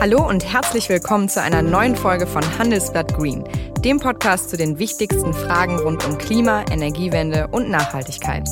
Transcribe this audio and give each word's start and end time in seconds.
Hallo 0.00 0.26
und 0.26 0.50
herzlich 0.50 0.88
willkommen 0.88 1.28
zu 1.28 1.42
einer 1.42 1.60
neuen 1.60 1.94
Folge 1.94 2.26
von 2.26 2.42
Handelsblatt 2.58 3.12
Green, 3.12 3.44
dem 3.84 4.00
Podcast 4.00 4.48
zu 4.48 4.56
den 4.56 4.78
wichtigsten 4.78 5.34
Fragen 5.34 5.78
rund 5.78 6.06
um 6.06 6.16
Klima, 6.16 6.64
Energiewende 6.70 7.48
und 7.48 7.68
Nachhaltigkeit. 7.68 8.48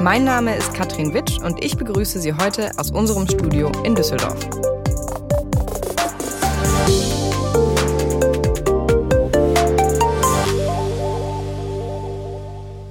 Mein 0.00 0.22
Name 0.22 0.54
ist 0.54 0.72
Katrin 0.74 1.12
Witsch 1.12 1.40
und 1.40 1.64
ich 1.64 1.76
begrüße 1.76 2.20
Sie 2.20 2.32
heute 2.32 2.70
aus 2.76 2.92
unserem 2.92 3.26
Studio 3.26 3.72
in 3.82 3.96
Düsseldorf. 3.96 4.48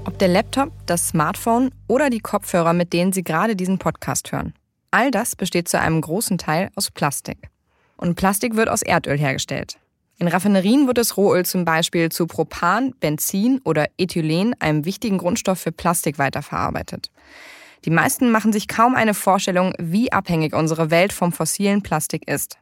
Ob 0.04 0.20
der 0.20 0.28
Laptop, 0.28 0.74
das 0.86 1.08
Smartphone 1.08 1.72
oder 1.88 2.10
die 2.10 2.20
Kopfhörer, 2.20 2.74
mit 2.74 2.92
denen 2.92 3.14
Sie 3.14 3.24
gerade 3.24 3.56
diesen 3.56 3.78
Podcast 3.78 4.34
hören. 4.34 4.54
All 4.92 5.12
das 5.12 5.38
besteht 5.38 5.70
zu 5.70 5.80
einem 5.80 6.02
großen 6.02 6.38
Teil 6.38 6.72
aus 6.76 6.92
Plastik. 6.92 7.50
Und 8.02 8.16
Plastik 8.16 8.56
wird 8.56 8.68
aus 8.68 8.82
Erdöl 8.82 9.18
hergestellt. 9.18 9.78
In 10.18 10.28
Raffinerien 10.28 10.88
wird 10.88 10.98
das 10.98 11.18
Rohöl 11.18 11.46
zum 11.46 11.66
Beispiel 11.66 12.10
zu 12.10 12.26
Propan, 12.26 12.94
Benzin 13.00 13.62
oder 13.64 13.88
Ethylen, 13.98 14.56
einem 14.60 14.86
wichtigen 14.86 15.20
Grundstoff 15.20 15.60
für 15.60 15.72
Plastik, 15.72 16.18
weiterverarbeitet. 16.18 17.12
Die 17.86 17.92
meisten 17.92 18.32
machen 18.32 18.54
sich 18.54 18.68
kaum 18.68 18.96
eine 18.96 19.14
Vorstellung, 19.14 19.74
wie 19.78 20.12
abhängig 20.12 20.54
unsere 20.56 20.90
Welt 20.90 21.14
vom 21.14 21.32
fossilen 21.32 21.84
Plastik 21.84 22.28
ist. 22.28 22.58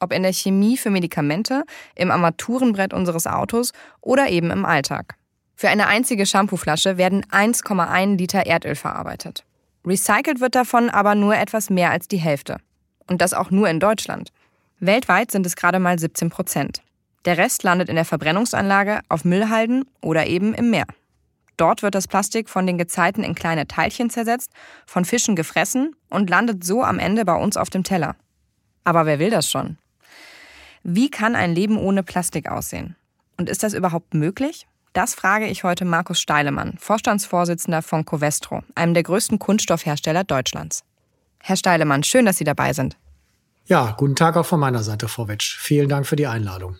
Ob 0.00 0.12
in 0.12 0.22
der 0.22 0.34
Chemie 0.34 0.76
für 0.76 0.90
Medikamente, 0.90 1.64
im 1.94 2.10
Armaturenbrett 2.10 2.92
unseres 2.92 3.26
Autos 3.26 3.72
oder 4.02 4.28
eben 4.28 4.50
im 4.50 4.66
Alltag. 4.66 5.16
Für 5.56 5.70
eine 5.70 5.86
einzige 5.86 6.26
Shampooflasche 6.26 6.98
werden 6.98 7.24
1,1 7.30 8.16
Liter 8.18 8.44
Erdöl 8.44 8.74
verarbeitet. 8.74 9.44
Recycelt 9.86 10.40
wird 10.40 10.54
davon 10.54 10.90
aber 10.90 11.14
nur 11.14 11.36
etwas 11.36 11.70
mehr 11.70 11.90
als 11.90 12.06
die 12.06 12.18
Hälfte. 12.18 12.58
Und 13.06 13.20
das 13.20 13.34
auch 13.34 13.50
nur 13.50 13.68
in 13.68 13.80
Deutschland. 13.80 14.30
Weltweit 14.86 15.30
sind 15.30 15.46
es 15.46 15.56
gerade 15.56 15.78
mal 15.78 15.98
17 15.98 16.30
Prozent. 16.30 16.82
Der 17.24 17.38
Rest 17.38 17.62
landet 17.62 17.88
in 17.88 17.94
der 17.94 18.04
Verbrennungsanlage, 18.04 19.00
auf 19.08 19.24
Müllhalden 19.24 19.84
oder 20.02 20.26
eben 20.26 20.52
im 20.54 20.70
Meer. 20.70 20.86
Dort 21.56 21.82
wird 21.82 21.94
das 21.94 22.08
Plastik 22.08 22.48
von 22.50 22.66
den 22.66 22.78
Gezeiten 22.78 23.22
in 23.22 23.34
kleine 23.34 23.66
Teilchen 23.66 24.10
zersetzt, 24.10 24.50
von 24.86 25.04
Fischen 25.04 25.36
gefressen 25.36 25.94
und 26.10 26.28
landet 26.28 26.64
so 26.64 26.82
am 26.82 26.98
Ende 26.98 27.24
bei 27.24 27.34
uns 27.34 27.56
auf 27.56 27.70
dem 27.70 27.84
Teller. 27.84 28.16
Aber 28.82 29.06
wer 29.06 29.18
will 29.18 29.30
das 29.30 29.50
schon? 29.50 29.78
Wie 30.82 31.10
kann 31.10 31.34
ein 31.34 31.54
Leben 31.54 31.78
ohne 31.78 32.02
Plastik 32.02 32.50
aussehen? 32.50 32.96
Und 33.38 33.48
ist 33.48 33.62
das 33.62 33.72
überhaupt 33.72 34.12
möglich? 34.12 34.66
Das 34.92 35.14
frage 35.14 35.46
ich 35.46 35.64
heute 35.64 35.84
Markus 35.84 36.20
Steilemann, 36.20 36.76
Vorstandsvorsitzender 36.78 37.82
von 37.82 38.04
Covestro, 38.04 38.62
einem 38.74 38.94
der 38.94 39.02
größten 39.02 39.38
Kunststoffhersteller 39.38 40.24
Deutschlands. 40.24 40.84
Herr 41.40 41.56
Steilemann, 41.56 42.02
schön, 42.02 42.26
dass 42.26 42.38
Sie 42.38 42.44
dabei 42.44 42.72
sind. 42.72 42.96
Ja, 43.66 43.94
guten 43.96 44.14
Tag 44.14 44.36
auch 44.36 44.44
von 44.44 44.60
meiner 44.60 44.82
Seite, 44.82 45.08
Frau 45.08 45.26
Wetsch. 45.26 45.58
Vielen 45.58 45.88
Dank 45.88 46.06
für 46.06 46.16
die 46.16 46.26
Einladung. 46.26 46.76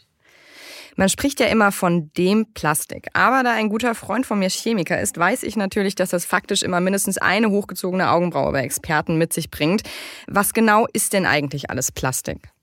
Man 0.96 1.08
spricht 1.08 1.40
ja 1.40 1.46
immer 1.46 1.72
von 1.72 2.12
dem 2.16 2.52
Plastik. 2.52 3.08
Aber 3.14 3.42
da 3.42 3.52
ein 3.52 3.68
guter 3.68 3.94
Freund 3.94 4.26
von 4.26 4.38
mir 4.38 4.48
Chemiker 4.48 5.00
ist, 5.00 5.18
weiß 5.18 5.42
ich 5.42 5.56
natürlich, 5.56 5.94
dass 5.96 6.10
das 6.10 6.24
faktisch 6.24 6.62
immer 6.62 6.80
mindestens 6.80 7.18
eine 7.18 7.50
hochgezogene 7.50 8.10
Augenbraue 8.10 8.52
bei 8.52 8.62
Experten 8.62 9.18
mit 9.18 9.32
sich 9.32 9.50
bringt. 9.50 9.82
Was 10.28 10.52
genau 10.52 10.86
ist 10.92 11.12
denn 11.12 11.26
eigentlich 11.26 11.70
alles 11.70 11.90
Plastik? 11.90 12.53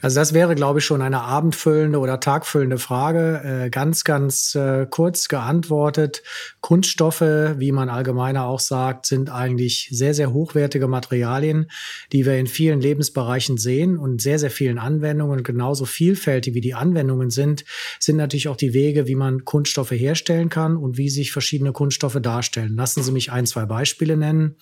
Also 0.00 0.20
das 0.20 0.34
wäre, 0.34 0.54
glaube 0.54 0.80
ich, 0.80 0.84
schon 0.84 1.00
eine 1.00 1.22
abendfüllende 1.22 1.98
oder 1.98 2.20
tagfüllende 2.20 2.78
Frage. 2.78 3.64
Äh, 3.64 3.70
ganz, 3.70 4.04
ganz 4.04 4.54
äh, 4.54 4.86
kurz 4.88 5.28
geantwortet. 5.28 6.22
Kunststoffe, 6.60 7.20
wie 7.20 7.72
man 7.72 7.88
allgemeiner 7.88 8.46
auch 8.46 8.60
sagt, 8.60 9.06
sind 9.06 9.30
eigentlich 9.30 9.88
sehr, 9.90 10.14
sehr 10.14 10.32
hochwertige 10.32 10.88
Materialien, 10.88 11.70
die 12.12 12.26
wir 12.26 12.36
in 12.36 12.46
vielen 12.46 12.80
Lebensbereichen 12.80 13.56
sehen 13.56 13.96
und 13.96 14.20
sehr, 14.20 14.38
sehr 14.38 14.50
vielen 14.50 14.78
Anwendungen. 14.78 15.42
Genauso 15.42 15.84
vielfältig 15.84 16.54
wie 16.54 16.60
die 16.60 16.74
Anwendungen 16.74 17.30
sind, 17.30 17.64
sind 17.98 18.16
natürlich 18.16 18.48
auch 18.48 18.56
die 18.56 18.74
Wege, 18.74 19.06
wie 19.06 19.16
man 19.16 19.44
Kunststoffe 19.44 19.92
herstellen 19.92 20.48
kann 20.48 20.76
und 20.76 20.98
wie 20.98 21.08
sich 21.08 21.32
verschiedene 21.32 21.72
Kunststoffe 21.72 22.18
darstellen. 22.20 22.76
Lassen 22.76 23.02
Sie 23.02 23.12
mich 23.12 23.32
ein, 23.32 23.46
zwei 23.46 23.64
Beispiele 23.64 24.16
nennen. 24.16 24.56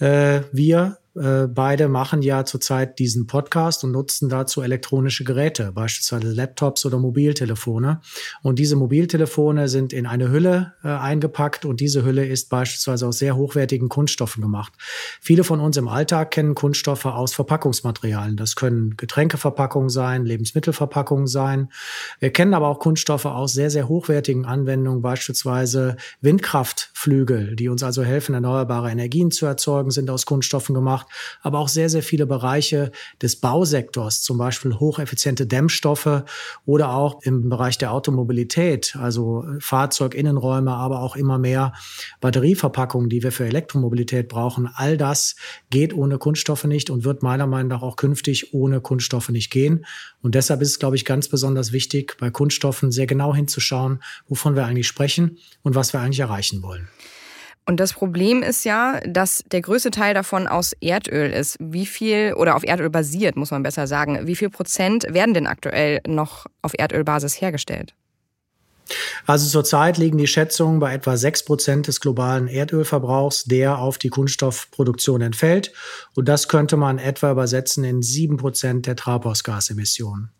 Äh, 0.00 0.40
wir 0.52 0.98
äh, 1.16 1.48
beide 1.48 1.88
machen 1.88 2.22
ja 2.22 2.44
zurzeit 2.44 2.98
diesen 2.98 3.26
Podcast 3.26 3.84
und 3.84 3.92
nutzen 3.92 4.28
dazu 4.28 4.62
elektronische 4.62 5.24
Geräte, 5.24 5.72
beispielsweise 5.72 6.32
Laptops 6.32 6.84
oder 6.84 6.98
Mobiltelefone. 6.98 8.00
Und 8.42 8.58
diese 8.58 8.76
Mobiltelefone 8.76 9.68
sind 9.68 9.92
in 9.92 10.06
eine 10.06 10.30
Hülle 10.30 10.74
äh, 10.84 10.88
eingepackt 10.88 11.64
und 11.64 11.80
diese 11.80 12.04
Hülle 12.04 12.26
ist 12.26 12.50
beispielsweise 12.50 13.06
aus 13.06 13.18
sehr 13.18 13.36
hochwertigen 13.36 13.88
Kunststoffen 13.88 14.42
gemacht. 14.42 14.74
Viele 15.20 15.44
von 15.44 15.60
uns 15.60 15.76
im 15.76 15.88
Alltag 15.88 16.30
kennen 16.30 16.54
Kunststoffe 16.54 17.06
aus 17.06 17.34
Verpackungsmaterialien. 17.34 18.36
Das 18.36 18.54
können 18.54 18.96
Getränkeverpackungen 18.96 19.88
sein, 19.88 20.24
Lebensmittelverpackungen 20.24 21.26
sein. 21.26 21.70
Wir 22.20 22.30
kennen 22.30 22.54
aber 22.54 22.68
auch 22.68 22.78
Kunststoffe 22.78 23.24
aus 23.24 23.54
sehr, 23.54 23.70
sehr 23.70 23.88
hochwertigen 23.88 24.44
Anwendungen, 24.44 25.02
beispielsweise 25.02 25.96
Windkraftflügel, 26.20 27.56
die 27.56 27.68
uns 27.68 27.82
also 27.82 28.02
helfen, 28.02 28.34
erneuerbare 28.34 28.90
Energien 28.90 29.30
zu 29.30 29.46
erzeugen, 29.46 29.90
sind 29.90 30.10
aus 30.10 30.26
Kunststoffen 30.26 30.74
gemacht 30.74 31.05
gemacht, 31.06 31.38
aber 31.42 31.58
auch 31.58 31.68
sehr, 31.68 31.88
sehr 31.88 32.02
viele 32.02 32.26
Bereiche 32.26 32.92
des 33.22 33.36
Bausektors, 33.36 34.22
zum 34.22 34.38
Beispiel 34.38 34.74
hocheffiziente 34.74 35.46
Dämmstoffe 35.46 36.22
oder 36.64 36.94
auch 36.94 37.22
im 37.22 37.48
Bereich 37.48 37.78
der 37.78 37.92
Automobilität, 37.92 38.96
also 39.00 39.44
Fahrzeuginnenräume, 39.60 40.72
aber 40.72 41.00
auch 41.00 41.16
immer 41.16 41.38
mehr 41.38 41.72
Batterieverpackungen, 42.20 43.08
die 43.08 43.22
wir 43.22 43.32
für 43.32 43.46
Elektromobilität 43.46 44.28
brauchen. 44.28 44.68
All 44.74 44.96
das 44.96 45.36
geht 45.70 45.94
ohne 45.94 46.18
Kunststoffe 46.18 46.64
nicht 46.64 46.90
und 46.90 47.04
wird 47.04 47.22
meiner 47.22 47.46
Meinung 47.46 47.68
nach 47.68 47.82
auch 47.82 47.96
künftig 47.96 48.52
ohne 48.52 48.80
Kunststoffe 48.80 49.28
nicht 49.28 49.50
gehen. 49.50 49.84
Und 50.22 50.34
deshalb 50.34 50.60
ist 50.62 50.70
es, 50.70 50.78
glaube 50.78 50.96
ich, 50.96 51.04
ganz 51.04 51.28
besonders 51.28 51.72
wichtig, 51.72 52.16
bei 52.18 52.30
Kunststoffen 52.30 52.90
sehr 52.90 53.06
genau 53.06 53.34
hinzuschauen, 53.34 54.02
wovon 54.28 54.56
wir 54.56 54.64
eigentlich 54.64 54.88
sprechen 54.88 55.38
und 55.62 55.74
was 55.74 55.92
wir 55.92 56.00
eigentlich 56.00 56.20
erreichen 56.20 56.62
wollen. 56.62 56.88
Und 57.68 57.80
das 57.80 57.92
Problem 57.92 58.44
ist 58.44 58.64
ja, 58.64 59.00
dass 59.00 59.42
der 59.50 59.60
größte 59.60 59.90
Teil 59.90 60.14
davon 60.14 60.46
aus 60.46 60.72
Erdöl 60.80 61.30
ist. 61.32 61.56
Wie 61.58 61.84
viel, 61.84 62.34
oder 62.34 62.54
auf 62.54 62.62
Erdöl 62.62 62.90
basiert, 62.90 63.34
muss 63.36 63.50
man 63.50 63.64
besser 63.64 63.88
sagen, 63.88 64.20
wie 64.26 64.36
viel 64.36 64.50
Prozent 64.50 65.04
werden 65.10 65.34
denn 65.34 65.48
aktuell 65.48 66.00
noch 66.06 66.46
auf 66.62 66.72
Erdölbasis 66.78 67.40
hergestellt? 67.40 67.94
Also 69.26 69.48
zurzeit 69.48 69.98
liegen 69.98 70.16
die 70.16 70.28
Schätzungen 70.28 70.78
bei 70.78 70.94
etwa 70.94 71.16
sechs 71.16 71.44
Prozent 71.44 71.88
des 71.88 72.00
globalen 72.00 72.46
Erdölverbrauchs, 72.46 73.42
der 73.44 73.78
auf 73.78 73.98
die 73.98 74.10
Kunststoffproduktion 74.10 75.20
entfällt. 75.20 75.72
Und 76.14 76.28
das 76.28 76.46
könnte 76.46 76.76
man 76.76 76.98
etwa 76.98 77.32
übersetzen 77.32 77.82
in 77.82 78.00
sieben 78.00 78.36
Prozent 78.36 78.86
der 78.86 78.94
Treibhausgasemissionen 78.94 80.30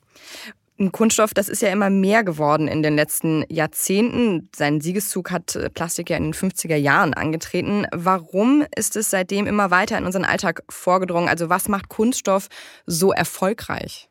ein 0.78 0.92
Kunststoff, 0.92 1.32
das 1.32 1.48
ist 1.48 1.62
ja 1.62 1.70
immer 1.70 1.90
mehr 1.90 2.22
geworden 2.24 2.68
in 2.68 2.82
den 2.82 2.96
letzten 2.96 3.44
Jahrzehnten. 3.48 4.50
Seinen 4.54 4.80
Siegeszug 4.80 5.30
hat 5.30 5.56
äh, 5.56 5.70
Plastik 5.70 6.10
ja 6.10 6.16
in 6.16 6.24
den 6.24 6.34
50er 6.34 6.76
Jahren 6.76 7.14
angetreten. 7.14 7.86
Warum 7.92 8.64
ist 8.76 8.96
es 8.96 9.10
seitdem 9.10 9.46
immer 9.46 9.70
weiter 9.70 9.96
in 9.96 10.04
unseren 10.04 10.24
Alltag 10.24 10.62
vorgedrungen? 10.68 11.28
Also 11.28 11.48
was 11.48 11.68
macht 11.68 11.88
Kunststoff 11.88 12.48
so 12.86 13.12
erfolgreich? 13.12 14.08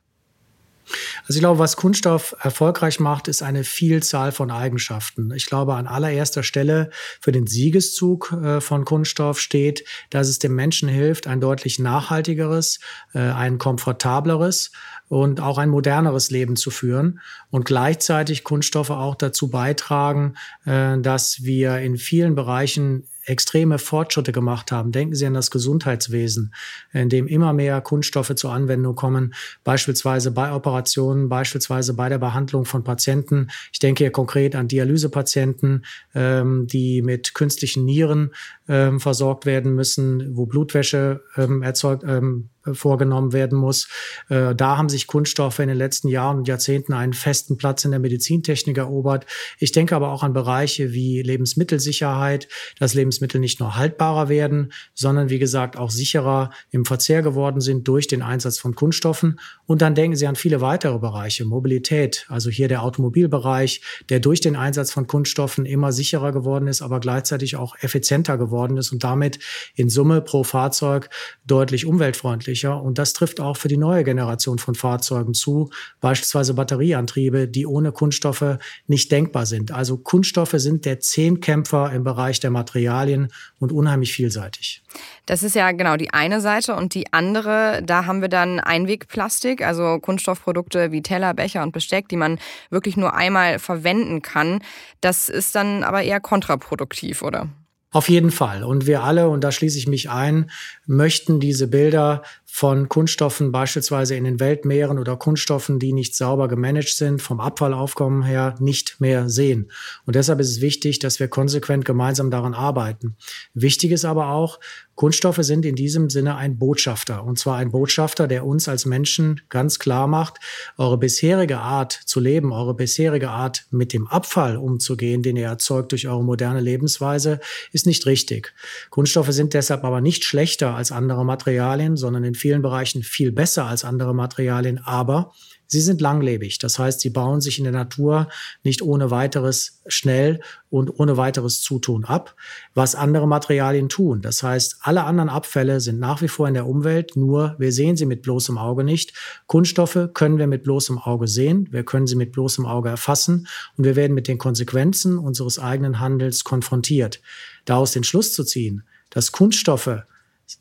Also 1.22 1.38
ich 1.38 1.40
glaube, 1.40 1.60
was 1.60 1.76
Kunststoff 1.76 2.36
erfolgreich 2.40 3.00
macht, 3.00 3.28
ist 3.28 3.42
eine 3.42 3.64
Vielzahl 3.64 4.32
von 4.32 4.52
Eigenschaften. 4.52 5.32
Ich 5.36 5.46
glaube, 5.46 5.76
an 5.76 5.88
allererster 5.88 6.44
Stelle 6.44 6.92
für 7.20 7.32
den 7.32 7.48
Siegeszug 7.48 8.32
äh, 8.32 8.62
von 8.62 8.86
Kunststoff 8.86 9.40
steht, 9.40 9.86
dass 10.10 10.28
es 10.28 10.40
dem 10.40 10.56
Menschen 10.56 10.88
hilft, 10.90 11.28
ein 11.28 11.42
deutlich 11.42 11.80
nachhaltigeres, 11.80 12.80
äh, 13.14 13.20
ein 13.20 13.58
komfortableres 13.58 14.72
und 15.08 15.40
auch 15.40 15.58
ein 15.58 15.70
moderneres 15.70 16.32
Leben 16.32 16.56
zu 16.56 16.72
führen 16.72 17.20
und 17.50 17.66
gleichzeitig 17.66 18.44
Kunststoffe 18.44 18.90
auch 18.90 19.16
dazu 19.16 19.50
beitragen, 19.50 20.36
äh, 20.66 21.00
dass 21.00 21.44
wir 21.44 21.80
in 21.80 21.98
vielen 21.98 22.36
Bereichen 22.36 23.08
extreme 23.26 23.80
Fortschritte 23.80 24.32
gemacht 24.32 24.72
haben. 24.72 24.92
Denken 24.92 25.16
Sie 25.16 25.26
an 25.26 25.34
das 25.34 25.52
Gesundheitswesen, 25.52 26.54
in 26.94 27.10
dem 27.10 27.28
immer 27.28 27.54
mehr 27.54 27.82
Kunststoffe 27.82 28.34
zur 28.36 28.54
Anwendung 28.54 28.96
kommen, 28.96 29.34
beispielsweise 29.64 30.32
bei 30.32 30.52
Operationen, 30.52 31.30
beispielsweise 31.30 31.94
bei 31.94 32.10
der 32.10 32.18
Behandlung 32.18 32.66
von 32.66 32.84
Patienten. 32.84 33.50
Ich 33.72 33.80
denke 33.80 34.04
hier 34.04 34.12
konkret 34.12 34.56
an 34.56 34.68
Dialysepatienten, 34.68 35.86
ähm, 36.14 36.68
die 36.68 37.02
mit 37.02 37.34
künstlichen 37.34 37.86
Nieren 37.86 38.32
ähm, 38.68 39.00
versorgt 39.00 39.46
werden 39.46 39.76
müssen, 39.76 40.36
wo 40.36 40.46
Blutwäsche 40.46 41.22
ähm, 41.38 41.62
erzeugt, 41.62 42.04
ähm, 42.08 42.50
vorgenommen 42.74 43.34
werden 43.34 43.58
muss. 43.58 43.88
Äh, 44.30 44.56
da 44.56 44.78
haben 44.78 44.90
sich 44.90 45.08
Kunststoffe 45.08 45.60
in 45.60 45.68
den 45.68 45.78
letzten 45.78 46.08
Jahren 46.08 46.38
und 46.38 46.48
Jahrzehnten 46.48 46.94
einen 46.94 47.14
festen 47.14 47.58
Platz 47.58 47.86
in 47.86 47.92
der 47.92 48.00
Medizintechnik 48.00 48.78
erobert. 48.78 49.26
Ich 49.60 49.72
denke 49.72 49.96
aber 49.96 50.12
auch 50.12 50.24
an 50.24 50.34
Bereiche 50.34 50.92
wie 50.92 51.22
Lebensmittelsicherheit, 51.22 52.48
dass 52.80 52.94
Lebensmittel 52.94 53.40
nicht 53.40 53.60
nur 53.60 53.76
haltbarer 53.76 54.30
werden, 54.30 54.74
sondern 54.94 55.30
wie 55.30 55.40
gesagt 55.40 55.78
auch 55.78 55.92
sicherer 55.92 56.52
im 56.72 56.86
Verzehr 56.86 57.22
geworden 57.22 57.62
sind 57.62 57.88
durch 57.88 58.08
den 58.08 58.22
Einsatz 58.22 58.58
von 58.58 58.76
Kunststoffen. 58.76 59.40
Und 59.66 59.82
dann 59.82 59.96
denken 59.96 60.16
Sie 60.16 60.28
an 60.28 60.36
viele 60.36 60.62
weitere 60.62 60.98
Bereiche, 61.00 61.46
Mobilität, 61.46 62.26
also 62.30 62.50
hier 62.50 62.68
der 62.68 62.84
Automobilbereich, 62.84 63.82
der 64.10 64.20
durch 64.20 64.42
den 64.42 64.56
Einsatz 64.56 64.92
von 64.92 65.08
Kunststoffen 65.08 65.66
immer 65.66 65.92
sicherer 65.92 66.32
geworden 66.32 66.68
ist, 66.68 66.82
aber 66.82 67.00
gleichzeitig 67.00 67.56
auch 67.56 67.76
effizienter 67.80 68.38
geworden 68.38 68.78
ist 68.78 68.92
und 68.92 69.04
damit 69.04 69.40
in 69.76 69.90
Summe 69.90 70.22
pro 70.22 70.44
Fahrzeug 70.44 71.10
deutlich 71.46 71.86
umweltfreundlicher 71.86 72.55
umweltfreundlicher. 72.56 72.82
Und 72.82 72.98
das 72.98 73.14
trifft 73.14 73.40
auch 73.40 73.58
für 73.58 73.68
die 73.68 73.78
neue 73.78 74.04
Generation 74.04 74.60
von 74.60 74.76
Fahrzeugen 74.76 75.34
zu, 75.34 75.70
beispielsweise 76.02 76.54
Batterieantriebe, 76.54 77.48
die 77.48 77.66
ohne 77.66 77.92
Kunststoffe 77.92 78.58
nicht 78.88 79.12
denkbar 79.12 79.46
sind. 79.46 79.72
Also 79.72 79.98
Kunststoffe 79.98 80.56
sind 80.56 80.86
der 80.86 81.00
Zehnkämpfer 81.00 81.92
im 81.92 82.04
Bereich 82.04 82.40
der 82.40 82.52
Materialien 82.52 83.32
und 83.60 83.72
unheimlich 83.72 84.14
vielseitig. 84.14 84.82
Das 85.26 85.44
ist 85.44 85.56
ja 85.56 85.72
genau 85.72 85.98
die 85.98 86.14
eine 86.14 86.40
Seite 86.40 86.76
und 86.76 86.94
die 86.94 87.12
andere, 87.12 87.82
da 87.84 88.06
haben 88.06 88.22
wir 88.22 88.30
dann 88.30 88.60
Einwegplastik, 88.60 89.66
also 89.66 90.00
Kunststoffprodukte 90.00 90.92
wie 90.92 91.02
Teller, 91.02 91.34
Becher 91.34 91.64
und 91.64 91.72
Besteck, 91.72 92.08
die 92.10 92.18
man 92.18 92.40
wirklich 92.70 92.96
nur 92.96 93.14
einmal 93.14 93.60
verwenden 93.60 94.22
kann. 94.22 94.62
Das 95.02 95.30
ist 95.30 95.56
dann 95.56 95.84
aber 95.84 96.04
eher 96.04 96.20
kontraproduktiv, 96.20 97.22
oder? 97.22 97.50
Auf 97.96 98.10
jeden 98.10 98.32
Fall. 98.32 98.66
Und 98.66 98.88
wir 98.88 99.04
alle, 99.04 99.30
und 99.30 99.42
da 99.42 99.54
schließe 99.54 99.78
ich 99.78 99.88
mich 99.88 100.10
ein, 100.10 100.52
möchten 100.86 101.40
diese 101.40 101.66
Bilder 101.66 102.24
von 102.44 102.90
Kunststoffen 102.90 103.54
beispielsweise 103.54 104.16
in 104.16 104.26
den 104.26 104.42
Weltmeeren 104.42 105.00
oder 105.00 105.16
Kunststoffen, 105.16 105.80
die 105.80 105.94
nicht 105.94 106.14
sauber 106.14 106.50
gemanagt 106.50 106.90
sind, 106.90 107.22
vom 107.22 107.40
Abfallaufkommen 107.40 108.24
her 108.24 108.56
nicht 108.60 109.00
mehr 109.00 109.30
sehen. 109.30 109.72
Und 110.06 110.18
deshalb 110.18 110.42
ist 110.42 110.50
es 110.50 110.60
wichtig, 110.60 111.00
dass 111.00 111.22
wir 111.22 111.30
konsequent 111.30 111.86
gemeinsam 111.86 112.32
daran 112.32 112.54
arbeiten. 112.54 113.16
Wichtig 113.54 113.92
ist 113.92 114.04
aber 114.04 114.28
auch, 114.28 114.60
Kunststoffe 114.96 115.40
sind 115.42 115.66
in 115.66 115.76
diesem 115.76 116.10
Sinne 116.10 116.36
ein 116.36 116.58
Botschafter. 116.58 117.24
Und 117.24 117.38
zwar 117.38 117.58
ein 117.58 117.72
Botschafter, 117.72 118.28
der 118.28 118.46
uns 118.46 118.68
als 118.68 118.86
Menschen 118.86 119.42
ganz 119.50 119.78
klar 119.78 120.08
macht, 120.08 120.38
eure 120.78 120.98
bisherige 120.98 121.60
Art 121.60 121.92
zu 122.06 122.20
leben, 122.20 122.54
eure 122.54 122.74
bisherige 122.74 123.30
Art 123.30 123.66
mit 123.72 123.94
dem 123.94 124.08
Abfall 124.08 124.58
umzugehen, 124.58 125.22
den 125.22 125.36
ihr 125.36 125.48
erzeugt 125.48 125.92
durch 125.92 126.08
eure 126.08 126.24
moderne 126.24 126.62
Lebensweise, 126.62 127.40
ist 127.72 127.86
nicht 127.86 128.06
richtig. 128.06 128.54
Kunststoffe 128.90 129.32
sind 129.32 129.54
deshalb 129.54 129.84
aber 129.84 130.00
nicht 130.02 130.24
schlechter 130.24 130.76
als 130.76 130.92
andere 130.92 131.26
Materialien, 131.26 131.98
sondern 131.98 132.24
in 132.24 132.36
vielen 132.36 132.62
Bereichen 132.62 133.04
viel 133.04 133.32
besser 133.32 133.66
als 133.66 133.84
andere 133.84 134.16
Materialien. 134.16 134.80
Aber 134.84 135.34
Sie 135.76 135.82
sind 135.82 136.00
langlebig. 136.00 136.58
Das 136.60 136.80
heißt, 136.80 137.02
sie 137.02 137.10
bauen 137.10 137.42
sich 137.42 137.58
in 137.58 137.66
der 137.66 137.74
Natur 137.74 138.30
nicht 138.64 138.82
ohne 138.82 139.12
weiteres 139.12 139.82
schnell 139.88 140.40
und 140.70 140.90
ohne 141.02 141.18
weiteres 141.18 141.60
Zutun 141.60 142.06
ab, 142.06 142.34
was 142.74 142.96
andere 142.96 143.28
Materialien 143.28 143.90
tun. 143.90 144.22
Das 144.22 144.42
heißt, 144.42 144.78
alle 144.80 145.04
anderen 145.04 145.28
Abfälle 145.28 145.82
sind 145.82 146.00
nach 146.00 146.22
wie 146.22 146.30
vor 146.30 146.48
in 146.48 146.54
der 146.54 146.66
Umwelt, 146.66 147.18
nur 147.18 147.58
wir 147.60 147.74
sehen 147.74 147.98
sie 147.98 148.06
mit 148.06 148.22
bloßem 148.22 148.58
Auge 148.58 148.86
nicht. 148.86 149.12
Kunststoffe 149.48 150.12
können 150.14 150.38
wir 150.38 150.48
mit 150.48 150.64
bloßem 150.64 150.98
Auge 150.98 151.28
sehen, 151.28 151.68
wir 151.72 151.84
können 151.84 152.08
sie 152.08 152.16
mit 152.16 152.32
bloßem 152.32 152.66
Auge 152.66 152.88
erfassen 152.88 153.50
und 153.76 153.84
wir 153.84 153.98
werden 153.98 154.14
mit 154.14 154.30
den 154.30 154.38
Konsequenzen 154.38 155.18
unseres 155.18 155.60
eigenen 155.60 156.00
Handels 156.00 156.46
konfrontiert. 156.46 157.20
Daraus 157.66 157.92
den 157.92 158.06
Schluss 158.06 158.32
zu 158.32 158.46
ziehen, 158.46 158.84
dass 159.10 159.34
Kunststoffe 159.34 160.04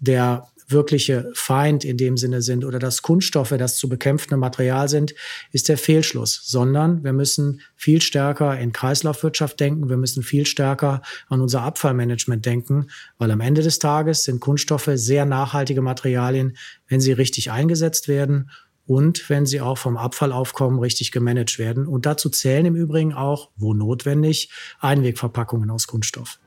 der 0.00 0.48
wirkliche 0.66 1.30
Feind 1.34 1.84
in 1.84 1.96
dem 1.96 2.16
Sinne 2.16 2.42
sind 2.42 2.64
oder 2.64 2.78
dass 2.78 3.02
Kunststoffe 3.02 3.54
das 3.58 3.76
zu 3.76 3.88
bekämpfende 3.88 4.36
Material 4.36 4.88
sind, 4.88 5.14
ist 5.52 5.68
der 5.68 5.78
Fehlschluss, 5.78 6.40
sondern 6.44 7.04
wir 7.04 7.12
müssen 7.12 7.60
viel 7.76 8.00
stärker 8.00 8.58
in 8.58 8.72
Kreislaufwirtschaft 8.72 9.60
denken, 9.60 9.88
wir 9.88 9.96
müssen 9.96 10.22
viel 10.22 10.46
stärker 10.46 11.02
an 11.28 11.40
unser 11.40 11.62
Abfallmanagement 11.62 12.44
denken, 12.44 12.88
weil 13.18 13.30
am 13.30 13.40
Ende 13.40 13.62
des 13.62 13.78
Tages 13.78 14.24
sind 14.24 14.40
Kunststoffe 14.40 14.90
sehr 14.94 15.24
nachhaltige 15.24 15.82
Materialien, 15.82 16.56
wenn 16.88 17.00
sie 17.00 17.12
richtig 17.12 17.50
eingesetzt 17.50 18.08
werden 18.08 18.50
und 18.86 19.28
wenn 19.30 19.46
sie 19.46 19.60
auch 19.60 19.78
vom 19.78 19.96
Abfallaufkommen 19.96 20.78
richtig 20.78 21.10
gemanagt 21.10 21.58
werden. 21.58 21.86
Und 21.86 22.06
dazu 22.06 22.28
zählen 22.28 22.66
im 22.66 22.74
Übrigen 22.74 23.14
auch, 23.14 23.50
wo 23.56 23.74
notwendig, 23.74 24.50
Einwegverpackungen 24.80 25.70
aus 25.70 25.86
Kunststoff. 25.86 26.38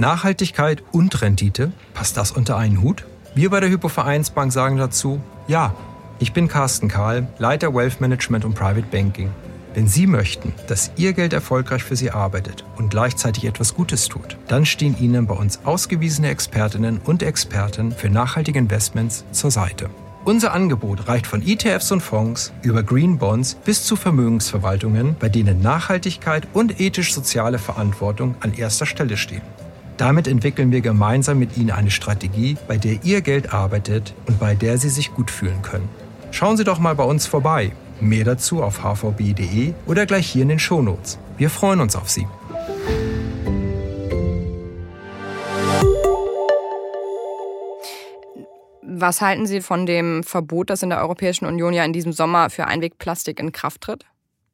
Nachhaltigkeit 0.00 0.82
und 0.92 1.20
Rendite, 1.20 1.72
passt 1.92 2.16
das 2.16 2.32
unter 2.32 2.56
einen 2.56 2.80
Hut? 2.80 3.04
Wir 3.34 3.50
bei 3.50 3.60
der 3.60 3.68
Hypovereinsbank 3.68 4.50
sagen 4.50 4.78
dazu, 4.78 5.20
ja. 5.46 5.74
Ich 6.18 6.32
bin 6.32 6.48
Carsten 6.48 6.88
Kahl, 6.88 7.28
Leiter 7.38 7.74
Wealth 7.74 8.00
Management 8.00 8.46
und 8.46 8.54
Private 8.54 8.86
Banking. 8.90 9.30
Wenn 9.74 9.86
Sie 9.86 10.06
möchten, 10.06 10.54
dass 10.68 10.90
Ihr 10.96 11.12
Geld 11.12 11.34
erfolgreich 11.34 11.84
für 11.84 11.96
Sie 11.96 12.10
arbeitet 12.10 12.64
und 12.76 12.90
gleichzeitig 12.90 13.44
etwas 13.44 13.74
Gutes 13.74 14.08
tut, 14.08 14.38
dann 14.48 14.64
stehen 14.64 14.98
Ihnen 14.98 15.26
bei 15.26 15.34
uns 15.34 15.60
ausgewiesene 15.64 16.30
Expertinnen 16.30 16.98
und 17.04 17.22
Experten 17.22 17.92
für 17.92 18.08
nachhaltige 18.08 18.58
Investments 18.58 19.24
zur 19.32 19.50
Seite. 19.50 19.90
Unser 20.24 20.52
Angebot 20.54 21.08
reicht 21.08 21.26
von 21.26 21.46
ETFs 21.46 21.92
und 21.92 22.00
Fonds 22.00 22.52
über 22.62 22.82
Green 22.82 23.18
Bonds 23.18 23.54
bis 23.54 23.84
zu 23.84 23.96
Vermögensverwaltungen, 23.96 25.14
bei 25.18 25.28
denen 25.28 25.60
Nachhaltigkeit 25.60 26.48
und 26.54 26.80
ethisch-soziale 26.80 27.58
Verantwortung 27.58 28.34
an 28.40 28.54
erster 28.54 28.86
Stelle 28.86 29.16
stehen. 29.16 29.42
Damit 30.00 30.26
entwickeln 30.28 30.72
wir 30.72 30.80
gemeinsam 30.80 31.38
mit 31.38 31.58
Ihnen 31.58 31.70
eine 31.70 31.90
Strategie, 31.90 32.56
bei 32.66 32.78
der 32.78 33.04
Ihr 33.04 33.20
Geld 33.20 33.52
arbeitet 33.52 34.14
und 34.26 34.40
bei 34.40 34.54
der 34.54 34.78
Sie 34.78 34.88
sich 34.88 35.12
gut 35.12 35.30
fühlen 35.30 35.60
können. 35.60 35.90
Schauen 36.30 36.56
Sie 36.56 36.64
doch 36.64 36.78
mal 36.78 36.94
bei 36.94 37.04
uns 37.04 37.26
vorbei. 37.26 37.72
Mehr 38.00 38.24
dazu 38.24 38.62
auf 38.62 38.82
hvb.de 38.82 39.74
oder 39.86 40.06
gleich 40.06 40.26
hier 40.26 40.40
in 40.40 40.48
den 40.48 40.58
Shownotes. 40.58 41.18
Wir 41.36 41.50
freuen 41.50 41.80
uns 41.82 41.96
auf 41.96 42.08
Sie. 42.08 42.26
Was 48.80 49.20
halten 49.20 49.44
Sie 49.44 49.60
von 49.60 49.84
dem 49.84 50.22
Verbot, 50.22 50.70
das 50.70 50.82
in 50.82 50.88
der 50.88 51.02
Europäischen 51.02 51.44
Union 51.44 51.74
ja 51.74 51.84
in 51.84 51.92
diesem 51.92 52.12
Sommer 52.12 52.48
für 52.48 52.66
Einwegplastik 52.66 53.38
in 53.38 53.52
Kraft 53.52 53.82
tritt? 53.82 54.06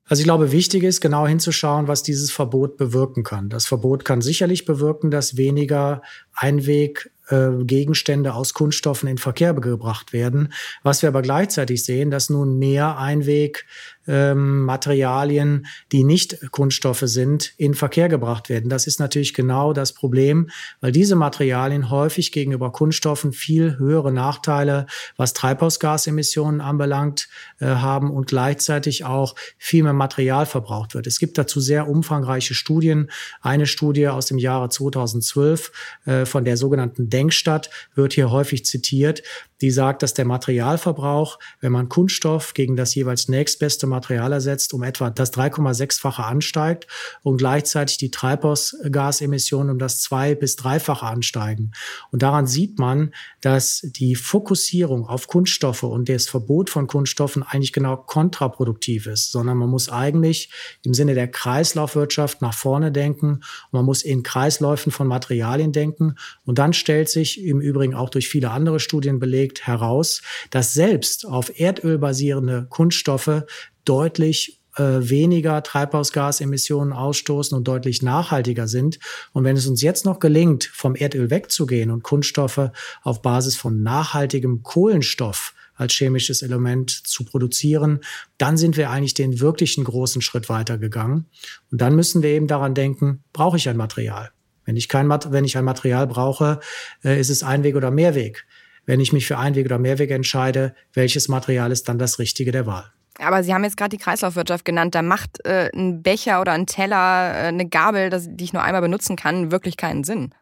Also 0.09 0.21
ich 0.21 0.25
glaube, 0.25 0.53
wichtig 0.53 0.85
ist, 0.85 1.01
genau 1.01 1.27
hinzuschauen, 1.27 1.89
was 1.89 2.03
dieses 2.03 2.31
Verbot 2.31 2.77
bewirken 2.77 3.25
kann. 3.25 3.49
Das 3.49 3.67
Verbot 3.67 4.05
kann 4.05 4.21
sicherlich 4.21 4.65
bewirken, 4.65 5.11
dass 5.11 5.37
weniger 5.37 6.03
Einweg 6.33 7.11
äh, 7.29 7.49
Gegenstände 7.65 8.35
aus 8.35 8.55
Kunststoffen 8.55 9.09
in 9.09 9.19
Verkehr 9.19 9.53
gebracht 9.55 10.13
werden. 10.13 10.53
Was 10.85 11.03
wir 11.03 11.09
aber 11.09 11.23
gleichzeitig 11.23 11.85
sehen, 11.85 12.13
dass 12.13 12.31
nun 12.31 12.59
mehr 12.59 12.99
Einweg 12.99 13.67
ähm, 14.07 14.63
Materialien, 14.63 15.67
die 15.93 16.05
nicht 16.05 16.51
Kunststoffe 16.51 17.03
sind, 17.05 17.53
in 17.57 17.75
Verkehr 17.75 18.09
gebracht 18.09 18.49
werden. 18.49 18.69
Das 18.71 18.87
ist 18.87 19.01
natürlich 19.01 19.35
genau 19.35 19.73
das 19.73 19.93
Problem, 19.93 20.51
weil 20.81 20.93
diese 20.93 21.17
Materialien 21.17 21.91
häufig 21.91 22.33
gegenüber 22.33 22.73
Kunststoffen 22.73 23.33
viel 23.33 23.79
höhere 23.79 24.13
Nachteile, 24.13 24.87
was 25.17 25.33
Treibhausgasemissionen 25.33 26.61
anbelangt, 26.61 27.29
äh, 27.61 27.67
haben 27.67 28.11
und 28.11 28.27
gleichzeitig 28.27 29.05
auch 29.05 29.35
viel 29.59 29.83
mehr 29.83 29.93
Material 29.93 30.47
verbraucht 30.47 30.95
wird. 30.95 31.07
Es 31.07 31.19
gibt 31.19 31.39
dazu 31.39 31.61
sehr 31.61 31.89
umfangreiche 31.89 32.55
Studien. 32.55 33.11
Eine 33.41 33.67
Studie 33.67 34.09
aus 34.09 34.27
dem 34.27 34.39
Jahre 34.39 34.69
2012 34.69 35.73
äh, 36.05 36.27
von 36.27 36.45
der 36.45 36.57
sogenannten 36.57 37.09
Denkstadt 37.09 37.71
wird 37.95 38.13
hier 38.13 38.31
häufig 38.31 38.65
zitiert 38.65 39.23
die 39.61 39.71
sagt, 39.71 40.03
dass 40.03 40.15
der 40.15 40.25
Materialverbrauch, 40.25 41.39
wenn 41.61 41.73
man 41.73 41.89
Kunststoff 41.89 42.55
gegen 42.55 42.77
das 42.77 42.95
jeweils 42.95 43.29
nächstbeste 43.29 43.87
Material 43.97 44.33
ersetzt, 44.33 44.75
um 44.75 44.83
etwa 44.83 45.11
das 45.11 45.33
3,6-fache 45.33 46.25
ansteigt 46.25 46.87
und 47.23 47.39
gleichzeitig 47.39 47.99
die 47.99 48.11
Treibhausgasemissionen 48.11 49.73
um 49.73 49.79
das 49.79 50.01
zwei- 50.01 50.35
bis 50.35 50.57
dreifache 50.57 51.07
ansteigen. 51.07 51.73
Und 52.11 52.23
daran 52.23 52.47
sieht 52.47 52.79
man, 52.79 53.13
dass 53.41 53.81
die 53.83 54.15
Fokussierung 54.15 55.07
auf 55.07 55.27
Kunststoffe 55.27 55.83
und 55.83 56.09
das 56.09 56.29
Verbot 56.29 56.71
von 56.71 56.87
Kunststoffen 56.87 57.43
eigentlich 57.43 57.73
genau 57.73 57.97
kontraproduktiv 57.97 59.07
ist, 59.07 59.33
sondern 59.33 59.57
man 59.57 59.71
muss 59.71 59.89
eigentlich 59.89 60.51
im 60.85 60.95
Sinne 60.95 61.15
der 61.15 61.29
Kreislaufwirtschaft 61.29 62.43
nach 62.43 62.55
vorne 62.55 62.93
denken 62.93 63.41
man 63.73 63.85
muss 63.85 64.03
in 64.03 64.23
Kreisläufen 64.23 64.93
von 64.93 65.07
Materialien 65.07 65.73
denken. 65.73 66.17
Und 66.45 66.59
dann 66.59 66.73
stellt 66.73 67.09
sich 67.09 67.43
im 67.43 67.61
Übrigen 67.61 67.95
auch 67.95 68.11
durch 68.11 68.29
viele 68.29 68.51
andere 68.51 68.81
Studien 68.81 69.19
belegt, 69.19 69.67
heraus, 69.67 70.23
dass 70.51 70.73
selbst 70.73 71.27
auf 71.27 71.59
Erdöl 71.59 71.99
basierende 71.99 72.67
Kunststoffe 72.69 73.43
deutlich 73.89 74.61
äh, 74.77 74.83
weniger 74.83 75.63
Treibhausgasemissionen 75.63 76.93
ausstoßen 76.93 77.57
und 77.57 77.67
deutlich 77.67 78.03
nachhaltiger 78.03 78.69
sind. 78.69 78.99
Und 79.33 79.45
wenn 79.45 79.57
es 79.57 79.67
uns 79.67 79.83
jetzt 79.83 80.05
noch 80.05 80.19
gelingt, 80.19 80.65
vom 80.65 80.95
Erdöl 80.95 81.31
wegzugehen 81.31 81.91
und 81.91 82.03
Kunststoffe 82.03 82.71
auf 83.03 83.23
Basis 83.23 83.57
von 83.57 83.83
nachhaltigem 83.83 84.63
Kohlenstoff 84.63 85.55
als 85.75 85.95
chemisches 85.95 86.43
Element 86.43 86.91
zu 86.91 87.25
produzieren, 87.25 88.01
dann 88.39 88.57
sind 88.57 88.77
wir 88.77 88.91
eigentlich 88.91 89.15
den 89.15 89.41
wirklichen 89.41 89.85
großen 89.85 90.23
Schritt 90.23 90.49
weitergegangen. 90.49 91.27
Und 91.71 91.81
dann 91.81 91.97
müssen 91.97 92.23
wir 92.23 92.31
eben 92.31 92.47
daran 92.47 92.75
denken, 92.75 93.23
brauche 93.33 93.57
ich 93.57 93.69
ein 93.69 93.77
Material? 93.77 94.31
Wenn 94.65 94.77
ich 94.77 94.89
kein, 94.89 95.09
wenn 95.09 95.45
ich 95.45 95.57
ein 95.57 95.65
Material 95.65 96.07
brauche, 96.07 96.61
äh, 97.05 97.21
ist 97.21 97.31
es 97.31 97.43
Einweg 97.43 97.77
oder 97.77 97.91
Mehrweg 97.91 98.47
wenn 98.87 99.01
ich 99.01 99.13
mich 99.13 99.27
für 99.27 99.37
Einweg 99.37 99.67
oder 99.67 99.79
Mehrweg 99.79 100.11
entscheide, 100.13 100.75
welches 100.93 101.29
Material 101.29 101.73
ist 101.73 101.89
dann 101.89 101.99
das 101.99 102.19
Richtige 102.19 102.53
der 102.53 102.67
Wahl. 102.67 102.93
Aber 103.19 103.43
Sie 103.43 103.55
haben 103.55 103.65
jetzt 103.65 103.77
gerade 103.77 103.97
die 103.97 104.03
Kreislaufwirtschaft 104.03 104.65
genannt. 104.65 104.95
Da 104.95 105.03
macht 105.03 105.45
äh, 105.47 105.71
ein 105.75 106.03
Becher 106.03 106.41
oder 106.41 106.53
ein 106.53 106.67
Teller, 106.67 107.33
äh, 107.35 107.47
eine 107.49 107.69
Gabel, 107.69 108.11
das, 108.11 108.27
die 108.29 108.45
ich 108.45 108.53
nur 108.53 108.63
einmal 108.63 108.83
benutzen 108.83 109.17
kann, 109.17 109.51
wirklich 109.51 109.77
keinen 109.77 110.05
Sinn. 110.05 110.35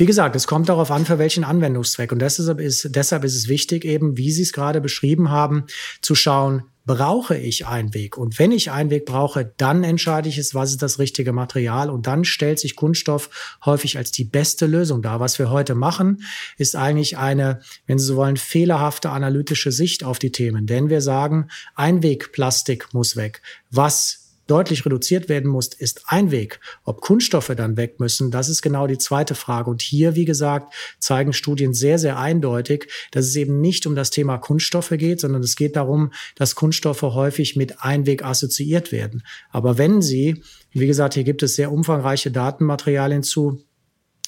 Wie 0.00 0.06
gesagt, 0.06 0.34
es 0.34 0.46
kommt 0.46 0.70
darauf 0.70 0.90
an, 0.90 1.04
für 1.04 1.18
welchen 1.18 1.44
Anwendungszweck. 1.44 2.10
Und 2.10 2.20
deshalb 2.20 2.58
ist, 2.58 2.96
deshalb 2.96 3.22
ist 3.22 3.36
es 3.36 3.48
wichtig, 3.48 3.84
eben, 3.84 4.16
wie 4.16 4.32
Sie 4.32 4.40
es 4.40 4.54
gerade 4.54 4.80
beschrieben 4.80 5.30
haben, 5.30 5.66
zu 6.00 6.14
schauen, 6.14 6.62
brauche 6.86 7.36
ich 7.36 7.66
Einweg? 7.66 8.16
Und 8.16 8.38
wenn 8.38 8.50
ich 8.50 8.70
Einweg 8.70 9.04
brauche, 9.04 9.52
dann 9.58 9.84
entscheide 9.84 10.30
ich 10.30 10.38
es, 10.38 10.54
was 10.54 10.70
ist 10.70 10.80
das 10.80 10.98
richtige 10.98 11.34
Material. 11.34 11.90
Und 11.90 12.06
dann 12.06 12.24
stellt 12.24 12.58
sich 12.58 12.76
Kunststoff 12.76 13.58
häufig 13.66 13.98
als 13.98 14.10
die 14.10 14.24
beste 14.24 14.64
Lösung 14.64 15.02
dar. 15.02 15.20
Was 15.20 15.38
wir 15.38 15.50
heute 15.50 15.74
machen, 15.74 16.22
ist 16.56 16.76
eigentlich 16.76 17.18
eine, 17.18 17.60
wenn 17.86 17.98
Sie 17.98 18.06
so 18.06 18.16
wollen, 18.16 18.38
fehlerhafte 18.38 19.10
analytische 19.10 19.70
Sicht 19.70 20.02
auf 20.02 20.18
die 20.18 20.32
Themen. 20.32 20.66
Denn 20.66 20.88
wir 20.88 21.02
sagen, 21.02 21.48
Einwegplastik 21.74 22.94
muss 22.94 23.16
weg. 23.16 23.42
Was 23.70 24.19
deutlich 24.50 24.84
reduziert 24.84 25.28
werden 25.28 25.48
muss, 25.48 25.68
ist 25.68 26.02
ein 26.06 26.30
Weg. 26.30 26.60
Ob 26.84 27.00
Kunststoffe 27.00 27.52
dann 27.56 27.76
weg 27.76 28.00
müssen, 28.00 28.30
das 28.30 28.48
ist 28.48 28.62
genau 28.62 28.86
die 28.86 28.98
zweite 28.98 29.34
Frage. 29.34 29.70
Und 29.70 29.80
hier, 29.80 30.16
wie 30.16 30.24
gesagt, 30.24 30.74
zeigen 30.98 31.32
Studien 31.32 31.72
sehr, 31.72 31.98
sehr 31.98 32.18
eindeutig, 32.18 32.90
dass 33.12 33.26
es 33.26 33.36
eben 33.36 33.60
nicht 33.60 33.86
um 33.86 33.94
das 33.94 34.10
Thema 34.10 34.38
Kunststoffe 34.38 34.90
geht, 34.90 35.20
sondern 35.20 35.42
es 35.42 35.56
geht 35.56 35.76
darum, 35.76 36.12
dass 36.34 36.54
Kunststoffe 36.54 37.02
häufig 37.02 37.56
mit 37.56 37.82
Einweg 37.82 38.24
assoziiert 38.24 38.92
werden. 38.92 39.22
Aber 39.50 39.78
wenn 39.78 40.02
sie, 40.02 40.42
wie 40.72 40.86
gesagt, 40.86 41.14
hier 41.14 41.24
gibt 41.24 41.42
es 41.42 41.54
sehr 41.54 41.70
umfangreiche 41.70 42.30
Datenmaterialien 42.30 43.22
zu, 43.22 43.62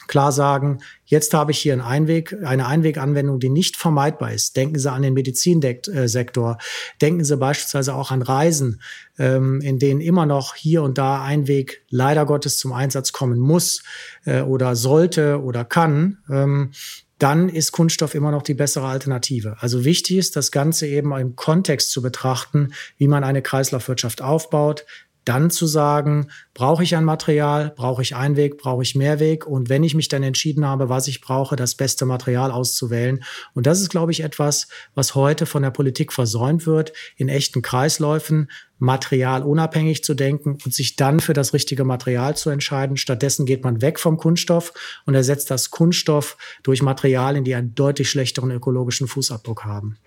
klar 0.07 0.33
sagen, 0.33 0.79
jetzt 1.05 1.33
habe 1.35 1.53
ich 1.53 1.59
hier 1.59 1.73
einen 1.73 1.83
Einweg, 1.83 2.37
eine 2.45 2.67
Einweganwendung, 2.67 3.41
die 3.41 3.49
nicht 3.49 3.77
vermeidbar 3.77 4.33
ist. 4.33 4.57
Denken 4.57 4.79
Sie 4.79 4.91
an 4.91 5.03
den 5.03 5.15
Medizinsektor. 5.15 6.59
Denken 7.01 7.25
Sie 7.25 7.37
beispielsweise 7.37 7.95
auch 7.95 8.11
an 8.11 8.23
Reisen, 8.23 8.83
ähm, 9.19 9.61
in 9.61 9.79
denen 9.79 10.01
immer 10.01 10.27
noch 10.27 10.55
hier 10.55 10.83
und 10.83 10.99
da 10.99 11.23
Einweg 11.23 11.85
leider 11.89 12.27
Gottes 12.27 12.59
zum 12.59 12.73
Einsatz 12.73 13.13
kommen 13.13 13.39
muss 13.39 13.83
äh, 14.25 14.43
oder 14.43 14.77
sollte 14.77 15.43
oder 15.43 15.65
kann. 15.65 16.19
Ähm, 16.31 16.73
dann 17.19 17.49
ist 17.49 17.71
Kunststoff 17.71 18.17
immer 18.17 18.33
noch 18.33 18.43
die 18.43 18.55
bessere 18.55 18.89
Alternative. 18.89 19.57
Also 19.61 19.85
wichtig 19.85 20.17
ist, 20.17 20.35
das 20.35 20.51
Ganze 20.51 20.89
eben 20.89 21.17
im 21.17 21.37
Kontext 21.37 21.93
zu 21.93 22.03
betrachten, 22.03 22.73
wie 22.97 23.07
man 23.07 23.23
eine 23.23 23.43
Kreislaufwirtschaft 23.43 24.23
aufbaut, 24.23 24.85
dann 25.25 25.51
zu 25.51 25.67
sagen, 25.67 26.29
brauche 26.55 26.83
ich 26.83 26.97
ein 26.97 27.05
Material, 27.05 27.73
brauche 27.77 28.03
ich 28.03 28.17
Einweg, 28.17 28.59
brauche 28.59 28.83
ich 28.83 28.95
Mehrweg 28.95 29.47
und 29.47 29.69
wenn 29.69 29.85
ich 29.85 29.95
mich 29.95 30.09
dann 30.09 30.23
entschieden 30.23 30.67
habe, 30.67 30.89
was 30.89 31.09
ich 31.09 31.21
brauche, 31.21 31.57
das 31.57 31.75
beste 31.75 32.07
Material 32.07 32.51
auszuwählen. 32.51 33.23
Und 33.55 33.67
das 33.67 33.81
ist, 33.81 33.91
glaube 33.91 34.13
ich, 34.13 34.23
etwas, 34.23 34.69
was 34.95 35.15
heute 35.15 35.47
von 35.47 35.63
der 35.63 35.71
Politik 35.71 36.13
versäumt 36.13 36.67
wird, 36.67 36.93
in 37.17 37.29
echten 37.29 37.63
Kreisläufen 37.63 38.51
materialunabhängig 38.83 40.03
zu 40.03 40.15
denken 40.15 40.59
und 40.65 40.75
sich 40.75 40.97
dann 40.97 41.21
für 41.21 41.35
das 41.35 41.55
richtige 41.55 41.85
Material 41.85 42.37
zu 42.37 42.51
entscheiden. 42.51 42.97
Stattdessen 42.97 43.47
geht 43.47 43.63
man 43.63 43.81
weg 43.81 44.01
vom 44.01 44.17
Kunststoff 44.17 44.73
und 45.07 45.15
ersetzt 45.15 45.53
das 45.53 45.71
Kunststoff 45.71 46.37
durch 46.65 46.83
Materialien, 46.83 47.45
die 47.45 47.55
einen 47.55 47.77
deutlich 47.77 48.11
schlechteren 48.11 48.51
ökologischen 48.51 49.07
Fußabdruck 49.07 49.65
haben. 49.65 49.99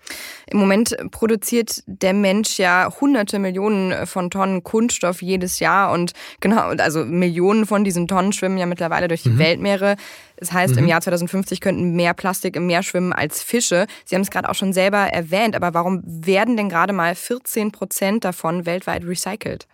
Im 0.46 0.58
Moment 0.58 0.94
produziert 1.10 1.82
der 1.86 2.12
Mensch 2.12 2.58
ja 2.58 2.92
hunderte 3.00 3.38
Millionen 3.38 4.06
von 4.06 4.30
Tonnen 4.30 4.62
Kunststoff 4.62 5.22
jedes 5.22 5.58
Jahr 5.58 5.90
und 5.92 6.12
genau, 6.40 6.60
also 6.76 7.02
Millionen 7.06 7.64
von 7.64 7.82
diesen 7.82 8.06
Tonnen 8.06 8.34
schwimmen 8.34 8.58
ja 8.58 8.66
mittlerweile 8.66 9.08
durch 9.08 9.22
die 9.22 9.30
mhm. 9.30 9.38
Weltmeere. 9.38 9.96
Das 10.36 10.52
heißt, 10.52 10.74
mhm. 10.74 10.80
im 10.80 10.86
Jahr 10.88 11.00
2050 11.00 11.60
könnten 11.60 11.92
mehr 11.92 12.14
Plastik 12.14 12.56
im 12.56 12.66
Meer 12.66 12.82
schwimmen 12.82 13.12
als 13.12 13.42
Fische. 13.42 13.86
Sie 14.04 14.14
haben 14.14 14.22
es 14.22 14.30
gerade 14.30 14.48
auch 14.48 14.54
schon 14.54 14.72
selber 14.72 14.98
erwähnt, 14.98 15.56
aber 15.56 15.74
warum 15.74 16.02
werden 16.04 16.56
denn 16.56 16.68
gerade 16.68 16.92
mal 16.92 17.14
14 17.14 17.72
Prozent 17.72 18.24
davon 18.24 18.66
weltweit 18.66 19.04
recycelt? 19.04 19.66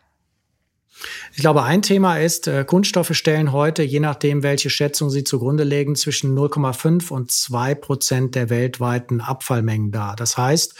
Ich 1.33 1.41
glaube, 1.41 1.63
ein 1.63 1.83
Thema 1.83 2.19
ist, 2.19 2.47
äh, 2.47 2.65
Kunststoffe 2.65 3.15
stellen 3.15 3.53
heute, 3.53 3.83
je 3.83 4.01
nachdem, 4.01 4.43
welche 4.43 4.71
Schätzung 4.71 5.11
sie 5.11 5.25
zugrunde 5.25 5.65
legen, 5.65 5.97
zwischen 5.97 6.35
0,5 6.37 7.11
und 7.11 7.31
2 7.31 7.75
Prozent 7.75 8.35
der 8.35 8.51
weltweiten 8.51 9.21
Abfallmengen 9.21 9.91
dar. 9.91 10.17
Das 10.17 10.37
heißt, 10.37 10.75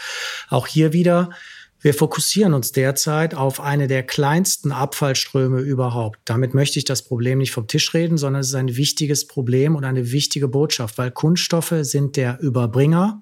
auch 0.49 0.67
hier 0.67 0.93
wieder, 0.93 1.29
wir 1.83 1.93
fokussieren 1.93 2.53
uns 2.53 2.71
derzeit 2.71 3.35
auf 3.35 3.59
eine 3.59 3.87
der 3.87 4.03
kleinsten 4.03 4.71
Abfallströme 4.71 5.59
überhaupt. 5.59 6.17
Damit 6.23 6.53
möchte 6.53 6.79
ich 6.79 6.85
das 6.85 7.01
Problem 7.01 7.39
nicht 7.39 7.51
vom 7.51 7.67
Tisch 7.67 7.93
reden, 7.93 8.17
sondern 8.17 8.39
es 8.39 8.47
ist 8.47 8.55
ein 8.55 8.77
wichtiges 8.77 9.27
Problem 9.27 9.75
und 9.75 9.83
eine 9.83 10.13
wichtige 10.13 10.47
Botschaft, 10.47 10.97
weil 10.97 11.11
Kunststoffe 11.11 11.75
sind 11.81 12.15
der 12.15 12.39
Überbringer 12.39 13.21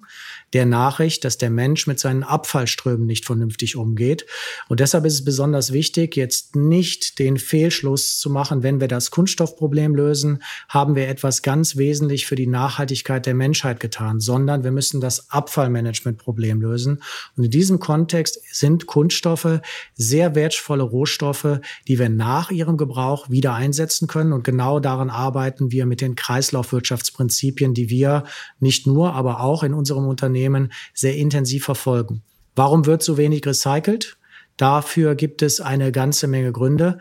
der 0.52 0.66
Nachricht, 0.66 1.24
dass 1.24 1.38
der 1.38 1.50
Mensch 1.50 1.86
mit 1.86 1.98
seinen 1.98 2.22
Abfallströmen 2.22 3.06
nicht 3.06 3.24
vernünftig 3.24 3.76
umgeht. 3.76 4.26
Und 4.68 4.80
deshalb 4.80 5.06
ist 5.06 5.14
es 5.14 5.24
besonders 5.24 5.72
wichtig, 5.72 6.16
jetzt 6.16 6.56
nicht 6.56 7.18
den 7.18 7.38
Fehlschluss 7.38 8.18
zu 8.18 8.28
machen, 8.28 8.62
wenn 8.62 8.80
wir 8.80 8.88
das 8.88 9.10
Kunststoffproblem 9.10 9.94
lösen, 9.94 10.42
haben 10.68 10.94
wir 10.94 11.08
etwas 11.08 11.42
ganz 11.42 11.76
wesentlich 11.76 12.26
für 12.26 12.36
die 12.36 12.46
Nachhaltigkeit 12.46 13.24
der 13.24 13.34
Menschheit 13.34 13.80
getan, 13.80 14.20
sondern 14.20 14.64
wir 14.64 14.72
müssen 14.72 15.00
das 15.00 15.30
Abfallmanagementproblem 15.30 16.60
lösen. 16.60 17.02
Und 17.36 17.44
in 17.44 17.50
diesem 17.50 17.80
Kontext 17.80 18.40
sind 18.52 18.86
Kunststoffe 18.86 19.60
sehr 19.94 20.34
wertvolle 20.34 20.82
Rohstoffe, 20.82 21.60
die 21.88 21.98
wir 21.98 22.08
nach 22.08 22.50
ihrem 22.50 22.76
Gebrauch 22.76 23.30
wieder 23.30 23.54
einsetzen 23.54 24.06
können. 24.06 24.32
Und 24.32 24.44
genau 24.44 24.80
daran 24.80 25.08
arbeiten 25.08 25.72
wir 25.72 25.86
mit 25.86 26.00
den 26.00 26.14
Kreislaufwirtschaftsprinzipien, 26.14 27.74
die 27.74 27.88
wir 27.88 28.24
nicht 28.60 28.86
nur, 28.86 29.14
aber 29.14 29.40
auch 29.40 29.62
in 29.62 29.74
unserem 29.74 30.06
Unternehmen 30.06 30.41
Unternehmen 30.42 30.72
sehr 30.94 31.16
intensiv 31.16 31.64
verfolgen. 31.64 32.22
Warum 32.54 32.86
wird 32.86 33.02
so 33.02 33.16
wenig 33.16 33.46
recycelt? 33.46 34.18
Dafür 34.56 35.14
gibt 35.14 35.42
es 35.42 35.60
eine 35.60 35.92
ganze 35.92 36.26
Menge 36.26 36.52
Gründe. 36.52 36.98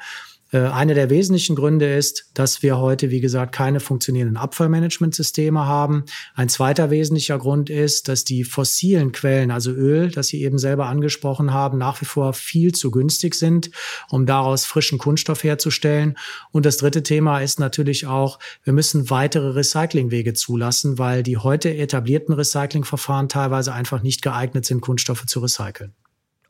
Äh, 0.52 0.60
einer 0.60 0.94
der 0.94 1.10
wesentlichen 1.10 1.56
Gründe 1.56 1.94
ist, 1.96 2.26
dass 2.34 2.62
wir 2.62 2.78
heute, 2.78 3.10
wie 3.10 3.22
gesagt, 3.22 3.54
keine 3.54 3.80
funktionierenden 3.80 4.38
Abfallmanagementsysteme 4.38 5.66
haben. 5.66 6.06
Ein 6.36 6.50
zweiter 6.50 6.90
wesentlicher 6.90 7.38
Grund 7.38 7.70
ist, 7.70 8.08
dass 8.08 8.26
die 8.26 8.44
fossilen 8.44 9.14
Quellen, 9.14 9.52
also 9.52 9.72
Öl, 9.72 10.12
das 10.12 10.28
Sie 10.28 10.44
eben 10.44 10.58
selber 10.58 10.88
angesprochen 10.88 11.54
haben, 11.54 11.78
nach 11.78 12.02
wie 12.02 12.06
vor 12.06 12.34
viel 12.34 12.74
zu 12.74 12.92
günstig 12.92 13.36
sind, 13.36 13.72
um 14.10 14.26
daraus 14.26 14.66
frischen 14.66 14.98
Kunststoff 14.98 15.44
herzustellen. 15.44 16.18
Und 16.52 16.66
das 16.66 16.78
dritte 16.78 17.04
Thema 17.04 17.40
ist 17.40 17.60
natürlich 17.60 18.06
auch, 18.08 18.40
wir 18.64 18.74
müssen 18.74 19.10
weitere 19.10 19.50
Recyclingwege 19.50 20.34
zulassen, 20.34 21.00
weil 21.00 21.24
die 21.24 21.38
heute 21.38 21.76
etablierten 21.76 22.36
Recyclingverfahren 22.36 23.30
teilweise 23.30 23.74
einfach 23.74 24.04
nicht 24.04 24.22
geeignet 24.22 24.66
sind, 24.66 24.82
Kunststoffe 24.82 25.26
zu 25.26 25.40
recyceln. 25.40 25.94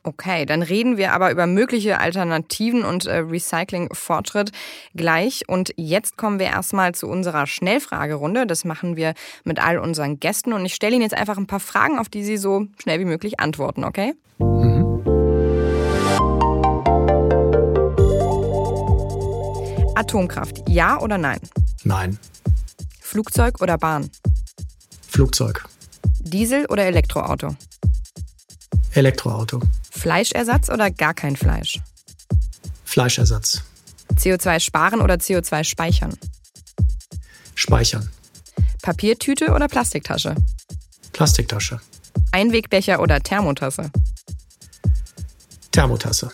Okay, 0.04 0.46
dann 0.46 0.62
reden 0.62 0.96
wir 0.96 1.12
aber 1.12 1.30
über 1.30 1.46
mögliche 1.46 2.00
Alternativen 2.00 2.84
und 2.84 3.06
äh, 3.06 3.18
Recycling-Fortschritt 3.18 4.50
gleich. 4.96 5.48
Und 5.48 5.72
jetzt 5.76 6.16
kommen 6.16 6.40
wir 6.40 6.46
erstmal 6.46 6.92
zu 6.92 7.06
unserer 7.06 7.46
Schnellfragerunde. 7.46 8.46
Das 8.46 8.64
machen 8.64 8.96
wir 8.96 9.14
mit 9.44 9.62
all 9.62 9.78
unseren 9.78 10.18
Gästen. 10.18 10.52
Und 10.52 10.66
ich 10.66 10.74
stelle 10.74 10.96
Ihnen 10.96 11.02
jetzt 11.02 11.16
einfach 11.16 11.38
ein 11.38 11.46
paar 11.46 11.60
Fragen, 11.60 12.00
auf 12.00 12.08
die 12.08 12.24
Sie 12.24 12.36
so 12.36 12.66
schnell 12.82 12.98
wie 12.98 13.04
möglich 13.04 13.38
antworten, 13.38 13.84
okay? 13.84 14.14
Mhm. 14.38 14.82
Atomkraft, 19.94 20.68
ja 20.68 20.98
oder 20.98 21.16
nein? 21.16 21.38
Nein. 21.84 22.18
Flugzeug 23.00 23.60
oder 23.60 23.78
Bahn? 23.78 24.10
Flugzeug. 25.06 25.64
Diesel 26.18 26.66
oder 26.66 26.86
Elektroauto? 26.86 27.54
Elektroauto. 28.94 29.60
Fleischersatz 30.02 30.68
oder 30.68 30.90
gar 30.90 31.14
kein 31.14 31.36
Fleisch? 31.36 31.78
Fleischersatz. 32.84 33.62
CO2 34.16 34.58
sparen 34.58 35.00
oder 35.00 35.14
CO2 35.14 35.62
speichern? 35.62 36.18
Speichern. 37.54 38.10
Papiertüte 38.82 39.52
oder 39.52 39.68
Plastiktasche? 39.68 40.34
Plastiktasche. 41.12 41.80
Einwegbecher 42.32 42.98
oder 42.98 43.20
Thermotasse? 43.20 43.92
Thermotasse. 45.70 46.32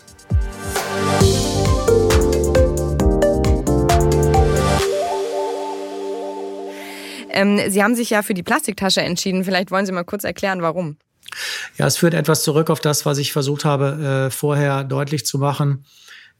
Ähm, 7.29 7.59
Sie 7.69 7.83
haben 7.83 7.93
sich 7.93 8.09
ja 8.09 8.23
für 8.23 8.33
die 8.33 8.41
Plastiktasche 8.41 9.01
entschieden. 9.01 9.43
Vielleicht 9.43 9.69
wollen 9.69 9.85
Sie 9.85 9.91
mal 9.91 10.05
kurz 10.05 10.23
erklären, 10.23 10.63
warum. 10.63 10.97
Ja, 11.79 11.87
es 11.87 11.95
führt 11.95 12.13
etwas 12.13 12.43
zurück 12.43 12.69
auf 12.69 12.81
das, 12.81 13.05
was 13.05 13.19
ich 13.19 13.31
versucht 13.31 13.63
habe, 13.63 14.27
äh, 14.27 14.31
vorher 14.31 14.83
deutlich 14.83 15.25
zu 15.25 15.37
machen. 15.37 15.85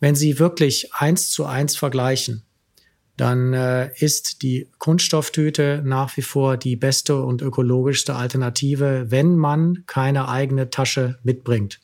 Wenn 0.02 0.14
Sie 0.14 0.38
wirklich 0.38 0.94
eins 0.94 1.30
zu 1.30 1.46
eins 1.46 1.78
vergleichen, 1.78 2.44
dann 3.16 3.54
äh, 3.54 3.90
ist 3.96 4.42
die 4.42 4.68
Kunststofftüte 4.80 5.82
nach 5.86 6.18
wie 6.18 6.24
vor 6.24 6.58
die 6.58 6.76
beste 6.76 7.22
und 7.24 7.42
ökologischste 7.42 8.16
Alternative, 8.16 9.06
wenn 9.12 9.38
man 9.38 9.86
keine 9.88 10.28
eigene 10.28 10.72
Tasche 10.72 11.20
mitbringt. 11.24 11.80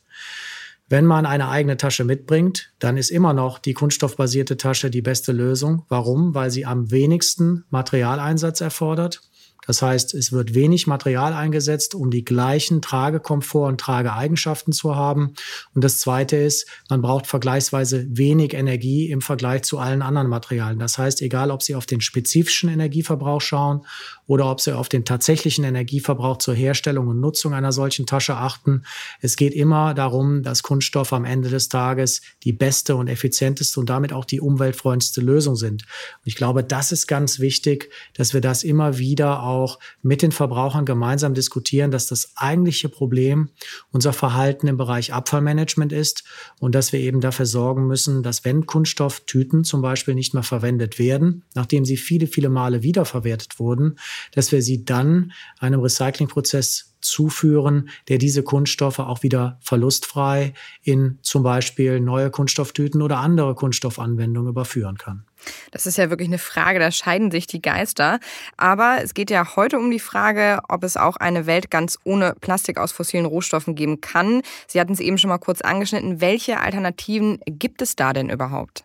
Wenn 0.90 1.06
man 1.06 1.24
eine 1.24 1.48
eigene 1.48 1.78
Tasche 1.78 2.04
mitbringt, 2.04 2.74
dann 2.78 2.98
ist 2.98 3.10
immer 3.10 3.32
noch 3.32 3.58
die 3.58 3.72
kunststoffbasierte 3.72 4.58
Tasche 4.58 4.90
die 4.90 5.02
beste 5.02 5.32
Lösung. 5.32 5.86
Warum? 5.88 6.34
Weil 6.34 6.50
sie 6.50 6.66
am 6.66 6.90
wenigsten 6.90 7.64
Materialeinsatz 7.70 8.60
erfordert 8.60 9.22
Das 9.66 9.82
heißt, 9.82 10.14
es 10.14 10.32
wird 10.32 10.54
wenig 10.54 10.86
Material 10.86 11.32
eingesetzt, 11.32 11.94
um 11.94 12.10
die 12.10 12.24
gleichen 12.24 12.82
Tragekomfort 12.82 13.68
und 13.68 13.80
Trageeigenschaften 13.80 14.72
zu 14.72 14.96
haben. 14.96 15.34
Und 15.74 15.84
das 15.84 15.98
Zweite 15.98 16.36
ist, 16.36 16.66
man 16.88 17.02
braucht 17.02 17.26
vergleichsweise 17.26 18.06
wenig 18.08 18.54
Energie 18.54 19.10
im 19.10 19.20
Vergleich 19.20 19.62
zu 19.62 19.78
allen 19.78 20.02
anderen 20.02 20.28
Materialien. 20.28 20.78
Das 20.78 20.98
heißt, 20.98 21.22
egal 21.22 21.50
ob 21.50 21.62
Sie 21.62 21.74
auf 21.74 21.86
den 21.86 22.00
spezifischen 22.00 22.68
Energieverbrauch 22.68 23.40
schauen 23.40 23.84
oder 24.26 24.50
ob 24.50 24.60
Sie 24.60 24.76
auf 24.76 24.88
den 24.88 25.04
tatsächlichen 25.04 25.64
Energieverbrauch 25.64 26.38
zur 26.38 26.54
Herstellung 26.54 27.08
und 27.08 27.20
Nutzung 27.20 27.54
einer 27.54 27.72
solchen 27.72 28.06
Tasche 28.06 28.36
achten, 28.36 28.82
es 29.20 29.36
geht 29.36 29.54
immer 29.54 29.94
darum, 29.94 30.42
dass 30.42 30.62
Kunststoff 30.62 31.12
am 31.12 31.24
Ende 31.24 31.48
des 31.48 31.68
Tages 31.68 32.22
die 32.42 32.52
beste 32.52 32.96
und 32.96 33.08
effizienteste 33.08 33.78
und 33.78 33.88
damit 33.88 34.12
auch 34.12 34.24
die 34.24 34.40
umweltfreundlichste 34.40 35.20
Lösung 35.20 35.56
sind. 35.56 35.82
Und 35.82 36.26
ich 36.26 36.36
glaube, 36.36 36.64
das 36.64 36.92
ist 36.92 37.06
ganz 37.06 37.38
wichtig, 37.38 37.90
dass 38.14 38.34
wir 38.34 38.40
das 38.40 38.64
immer 38.64 38.98
wieder 38.98 39.42
auch 39.42 39.78
mit 40.02 40.22
den 40.22 40.32
Verbrauchern 40.32 40.84
gemeinsam 40.84 41.34
diskutieren, 41.34 41.90
dass 41.90 42.06
das 42.06 42.32
eigentliche 42.36 42.88
Problem 42.88 43.50
unser 43.90 44.12
Verhalten 44.12 44.66
im 44.66 44.76
Bereich 44.76 45.12
Abfallmanagement 45.12 45.92
ist 45.92 46.24
und 46.58 46.74
dass 46.74 46.92
wir 46.92 47.00
eben 47.00 47.20
dafür 47.20 47.46
sorgen 47.46 47.86
müssen, 47.86 48.22
dass 48.22 48.44
wenn 48.44 48.66
Kunststofftüten 48.66 49.64
zum 49.64 49.82
Beispiel 49.82 50.14
nicht 50.14 50.34
mehr 50.34 50.42
verwendet 50.42 50.98
werden, 50.98 51.44
nachdem 51.54 51.84
sie 51.84 51.96
viele, 51.96 52.26
viele 52.26 52.48
Male 52.48 52.82
wiederverwertet 52.82 53.58
wurden, 53.58 53.96
dass 54.32 54.52
wir 54.52 54.62
sie 54.62 54.84
dann 54.84 55.32
einem 55.58 55.80
Recyclingprozess 55.80 56.96
zuführen, 57.00 57.88
der 58.08 58.18
diese 58.18 58.42
Kunststoffe 58.42 58.98
auch 58.98 59.22
wieder 59.22 59.58
verlustfrei 59.60 60.54
in 60.82 61.18
zum 61.22 61.42
Beispiel 61.42 62.00
neue 62.00 62.30
Kunststofftüten 62.30 63.02
oder 63.02 63.18
andere 63.18 63.54
Kunststoffanwendungen 63.54 64.50
überführen 64.50 64.98
kann. 64.98 65.24
Das 65.70 65.86
ist 65.86 65.98
ja 65.98 66.10
wirklich 66.10 66.28
eine 66.28 66.38
Frage, 66.38 66.78
da 66.78 66.90
scheiden 66.90 67.30
sich 67.30 67.46
die 67.46 67.62
Geister. 67.62 68.18
Aber 68.56 68.98
es 69.02 69.14
geht 69.14 69.30
ja 69.30 69.56
heute 69.56 69.78
um 69.78 69.90
die 69.90 70.00
Frage, 70.00 70.60
ob 70.68 70.82
es 70.82 70.96
auch 70.96 71.16
eine 71.16 71.46
Welt 71.46 71.70
ganz 71.70 71.98
ohne 72.04 72.34
Plastik 72.40 72.78
aus 72.78 72.92
fossilen 72.92 73.26
Rohstoffen 73.26 73.74
geben 73.74 74.00
kann. 74.00 74.42
Sie 74.66 74.80
hatten 74.80 74.92
es 74.92 75.00
eben 75.00 75.18
schon 75.18 75.28
mal 75.28 75.38
kurz 75.38 75.60
angeschnitten. 75.60 76.20
Welche 76.20 76.60
Alternativen 76.60 77.38
gibt 77.46 77.82
es 77.82 77.94
da 77.94 78.12
denn 78.12 78.30
überhaupt? 78.30 78.84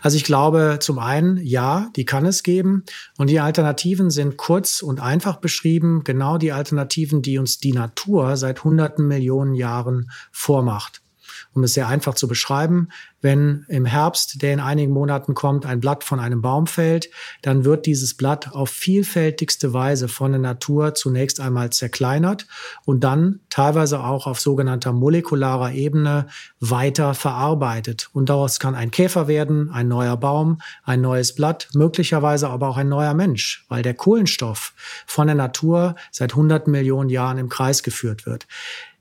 Also 0.00 0.16
ich 0.16 0.24
glaube 0.24 0.78
zum 0.80 0.98
einen, 0.98 1.36
ja, 1.38 1.88
die 1.96 2.04
kann 2.04 2.26
es 2.26 2.42
geben. 2.42 2.84
Und 3.18 3.28
die 3.28 3.40
Alternativen 3.40 4.10
sind 4.10 4.36
kurz 4.36 4.82
und 4.82 5.00
einfach 5.00 5.36
beschrieben, 5.36 6.02
genau 6.04 6.38
die 6.38 6.52
Alternativen, 6.52 7.22
die 7.22 7.38
uns 7.38 7.58
die 7.58 7.72
Natur 7.72 8.36
seit 8.36 8.64
hunderten 8.64 9.06
Millionen 9.06 9.54
Jahren 9.54 10.10
vormacht 10.32 11.02
um 11.54 11.62
es 11.64 11.74
sehr 11.74 11.88
einfach 11.88 12.14
zu 12.14 12.28
beschreiben, 12.28 12.88
wenn 13.22 13.66
im 13.68 13.84
Herbst, 13.84 14.42
der 14.42 14.52
in 14.52 14.60
einigen 14.60 14.92
Monaten 14.92 15.34
kommt, 15.34 15.66
ein 15.66 15.80
Blatt 15.80 16.04
von 16.04 16.20
einem 16.20 16.40
Baum 16.40 16.66
fällt, 16.66 17.10
dann 17.42 17.64
wird 17.64 17.86
dieses 17.86 18.14
Blatt 18.14 18.52
auf 18.52 18.70
vielfältigste 18.70 19.72
Weise 19.72 20.08
von 20.08 20.32
der 20.32 20.40
Natur 20.40 20.94
zunächst 20.94 21.40
einmal 21.40 21.70
zerkleinert 21.70 22.46
und 22.84 23.04
dann 23.04 23.40
teilweise 23.50 24.00
auch 24.00 24.26
auf 24.26 24.40
sogenannter 24.40 24.92
molekularer 24.92 25.72
Ebene 25.72 26.28
weiter 26.60 27.14
verarbeitet. 27.14 28.08
Und 28.12 28.30
daraus 28.30 28.58
kann 28.58 28.74
ein 28.74 28.90
Käfer 28.90 29.28
werden, 29.28 29.70
ein 29.70 29.88
neuer 29.88 30.16
Baum, 30.16 30.60
ein 30.84 31.00
neues 31.00 31.34
Blatt, 31.34 31.68
möglicherweise 31.74 32.48
aber 32.48 32.68
auch 32.68 32.76
ein 32.76 32.88
neuer 32.88 33.14
Mensch, 33.14 33.66
weil 33.68 33.82
der 33.82 33.94
Kohlenstoff 33.94 34.72
von 35.06 35.26
der 35.26 35.36
Natur 35.36 35.94
seit 36.10 36.34
hunderten 36.34 36.72
Millionen 36.72 37.10
Jahren 37.10 37.38
im 37.38 37.48
Kreis 37.48 37.82
geführt 37.82 38.24
wird. 38.24 38.46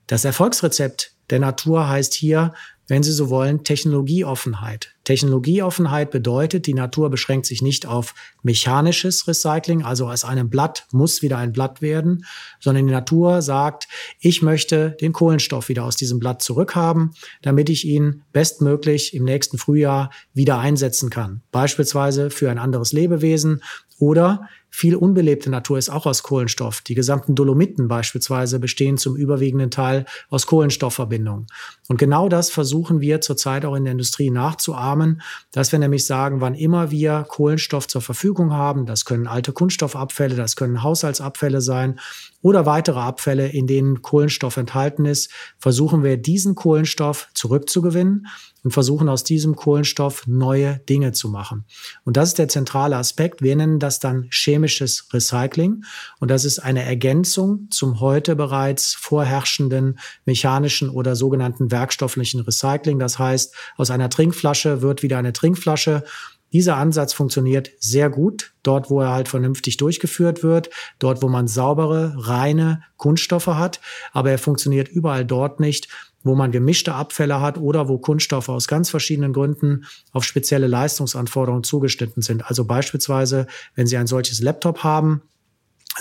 Das 0.08 0.26
Erfolgsrezept 0.26 1.14
der 1.30 1.40
Natur 1.40 1.88
heißt 1.88 2.14
hier, 2.14 2.54
wenn 2.90 3.04
Sie 3.04 3.12
so 3.12 3.30
wollen, 3.30 3.64
Technologieoffenheit. 3.64 4.96
Technologieoffenheit 5.04 6.10
bedeutet, 6.12 6.66
die 6.66 6.74
Natur 6.74 7.10
beschränkt 7.10 7.46
sich 7.46 7.62
nicht 7.62 7.86
auf 7.86 8.16
mechanisches 8.42 9.28
Recycling, 9.28 9.84
also 9.84 10.08
aus 10.08 10.26
einem 10.26 10.50
Blatt 10.50 10.88
muss 10.92 11.22
wieder 11.22 11.38
ein 11.38 11.52
Blatt 11.52 11.82
werden, 11.82 12.26
sondern 12.60 12.88
die 12.88 12.94
Natur 12.94 13.42
sagt, 13.42 13.88
ich 14.20 14.42
möchte 14.42 14.98
den 15.02 15.14
Kohlenstoff 15.14 15.70
wieder 15.70 15.84
aus 15.84 15.96
diesem 15.96 16.20
Blatt 16.20 16.42
zurückhaben, 16.42 17.12
damit 17.44 17.70
ich 17.70 17.86
ihn 17.86 18.24
bestmöglich 18.34 19.14
im 19.14 19.24
nächsten 19.24 19.58
Frühjahr 19.58 20.10
wieder 20.34 20.60
einsetzen 20.60 21.10
kann. 21.10 21.42
Beispielsweise 21.52 22.32
für 22.32 22.50
ein 22.50 22.58
anderes 22.58 22.92
Lebewesen 22.92 23.62
oder 24.00 24.48
viel 24.72 24.96
unbelebte 24.96 25.50
Natur 25.50 25.78
ist 25.78 25.90
auch 25.90 26.06
aus 26.06 26.24
Kohlenstoff. 26.24 26.82
Die 26.82 26.94
gesamten 26.94 27.36
Dolomiten 27.36 27.88
beispielsweise 27.88 28.60
bestehen 28.60 28.98
zum 28.98 29.16
überwiegenden 29.16 29.72
Teil 29.72 30.06
aus 30.30 30.46
Kohlenstoffverbindungen. 30.46 31.48
Und 31.88 31.98
genau 31.98 32.30
das 32.30 32.52
versuchen 32.52 33.02
wir 33.02 33.20
zurzeit 33.20 33.66
auch 33.66 33.76
in 33.76 33.84
der 33.84 33.94
Industrie 33.94 34.30
nachzuahmen, 34.30 35.22
dass 35.52 35.72
wir 35.72 35.80
nämlich 35.80 36.06
sagen, 36.06 36.40
wann 36.40 36.54
immer 36.54 36.92
wir 36.92 37.26
Kohlenstoff 37.28 37.88
zur 37.88 38.02
Verfügung 38.02 38.54
haben, 38.54 38.86
das 38.86 39.06
können 39.06 39.28
alte 39.28 39.54
Kunststoffabfälle, 39.54 40.36
das 40.36 40.56
können 40.56 40.84
Haushaltsabfälle 40.84 41.62
sein 41.62 42.00
oder 42.42 42.66
weitere 42.66 43.00
Abfälle, 43.00 43.50
in 43.50 43.68
denen 43.68 44.02
Kohlenstoff 44.02 44.58
enthalten 44.58 45.06
ist, 45.06 45.30
versuchen 45.58 46.04
wir 46.04 46.18
diesen 46.18 46.56
Kohlenstoff 46.56 47.28
zurückzugewinnen 47.34 48.28
und 48.64 48.72
versuchen 48.72 49.10
aus 49.10 49.24
diesem 49.24 49.56
Kohlenstoff 49.56 50.28
neue 50.28 50.80
Dinge 50.90 51.12
zu 51.12 51.30
machen. 51.30 51.66
Und 52.04 52.18
das 52.18 52.30
ist 52.30 52.40
der 52.40 52.48
zentrale 52.48 52.98
Aspekt. 52.98 53.42
Wir 53.42 53.56
nennen 53.56 53.80
das 53.80 54.00
dann 54.00 54.28
chemisches 54.32 55.08
Recycling. 55.14 55.84
Und 56.20 56.32
das 56.32 56.46
ist 56.46 56.60
eine 56.60 56.84
Ergänzung 56.84 57.68
zum 57.72 58.00
heute 58.00 58.36
bereits 58.36 58.94
vorherrschenden 58.94 60.00
mechanischen 60.26 60.90
oder 60.90 61.16
sogenannten 61.16 61.72
werkstofflichen 61.72 62.42
Recycling. 62.42 63.00
Das 63.00 63.20
heißt, 63.20 63.54
aus 63.78 63.92
einer 63.92 64.10
Trinkflasche 64.10 64.82
wird 64.82 65.04
wieder 65.04 65.18
eine 65.18 65.34
Trinkflasche. 65.34 66.04
Dieser 66.52 66.78
Ansatz 66.78 67.14
funktioniert 67.14 67.70
sehr 67.80 68.10
gut, 68.10 68.54
dort 68.64 68.90
wo 68.90 69.02
er 69.02 69.12
halt 69.12 69.28
vernünftig 69.28 69.78
durchgeführt 69.78 70.44
wird, 70.44 70.70
dort 70.98 71.22
wo 71.22 71.30
man 71.30 71.48
saubere, 71.48 72.14
reine 72.18 72.84
Kunststoffe 72.98 73.48
hat, 73.48 73.80
aber 74.12 74.32
er 74.32 74.40
funktioniert 74.40 74.90
überall 74.90 75.26
dort 75.26 75.60
nicht, 75.60 75.88
wo 76.24 76.36
man 76.36 76.52
gemischte 76.52 76.94
Abfälle 76.94 77.40
hat 77.40 77.58
oder 77.58 77.88
wo 77.88 77.98
Kunststoffe 77.98 78.50
aus 78.50 78.68
ganz 78.68 78.90
verschiedenen 78.90 79.34
Gründen 79.34 79.86
auf 80.12 80.24
spezielle 80.24 80.68
Leistungsanforderungen 80.68 81.64
zugeschnitten 81.64 82.22
sind. 82.22 82.46
Also 82.46 82.66
beispielsweise, 82.66 83.48
wenn 83.76 83.88
Sie 83.88 83.98
ein 83.98 84.08
solches 84.08 84.42
Laptop 84.42 84.84
haben, 84.84 85.22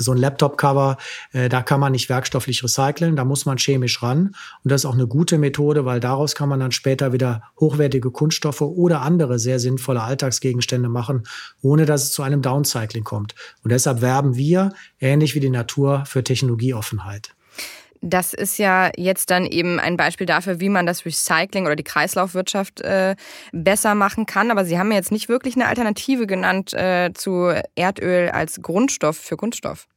so 0.02 0.12
ein 0.12 0.18
Laptop-Cover, 0.18 0.96
äh, 1.32 1.48
da 1.48 1.62
kann 1.62 1.80
man 1.80 1.92
nicht 1.92 2.08
werkstofflich 2.08 2.62
recyceln, 2.62 3.16
da 3.16 3.24
muss 3.24 3.46
man 3.46 3.58
chemisch 3.58 4.02
ran. 4.02 4.34
Und 4.64 4.72
das 4.72 4.82
ist 4.82 4.86
auch 4.86 4.94
eine 4.94 5.06
gute 5.06 5.38
Methode, 5.38 5.84
weil 5.84 6.00
daraus 6.00 6.34
kann 6.34 6.48
man 6.48 6.60
dann 6.60 6.72
später 6.72 7.12
wieder 7.12 7.42
hochwertige 7.58 8.10
Kunststoffe 8.10 8.60
oder 8.60 9.02
andere 9.02 9.38
sehr 9.38 9.58
sinnvolle 9.58 10.02
Alltagsgegenstände 10.02 10.88
machen, 10.88 11.24
ohne 11.62 11.86
dass 11.86 12.04
es 12.04 12.12
zu 12.12 12.22
einem 12.22 12.42
Downcycling 12.42 13.04
kommt. 13.04 13.34
Und 13.62 13.72
deshalb 13.72 14.00
werben 14.00 14.36
wir, 14.36 14.72
ähnlich 15.00 15.34
wie 15.34 15.40
die 15.40 15.50
Natur, 15.50 16.04
für 16.06 16.24
Technologieoffenheit. 16.24 17.34
Das 18.00 18.34
ist 18.34 18.58
ja 18.58 18.90
jetzt 18.96 19.30
dann 19.30 19.46
eben 19.46 19.80
ein 19.80 19.96
Beispiel 19.96 20.26
dafür, 20.26 20.60
wie 20.60 20.68
man 20.68 20.86
das 20.86 21.04
Recycling 21.04 21.66
oder 21.66 21.76
die 21.76 21.84
Kreislaufwirtschaft 21.84 22.80
äh, 22.80 23.16
besser 23.52 23.94
machen 23.94 24.26
kann. 24.26 24.50
Aber 24.50 24.64
Sie 24.64 24.78
haben 24.78 24.90
ja 24.90 24.96
jetzt 24.96 25.12
nicht 25.12 25.28
wirklich 25.28 25.56
eine 25.56 25.66
Alternative 25.66 26.26
genannt 26.26 26.72
äh, 26.74 27.12
zu 27.14 27.52
Erdöl 27.74 28.30
als 28.30 28.62
Grundstoff 28.62 29.16
für 29.16 29.36
Kunststoff. 29.36 29.88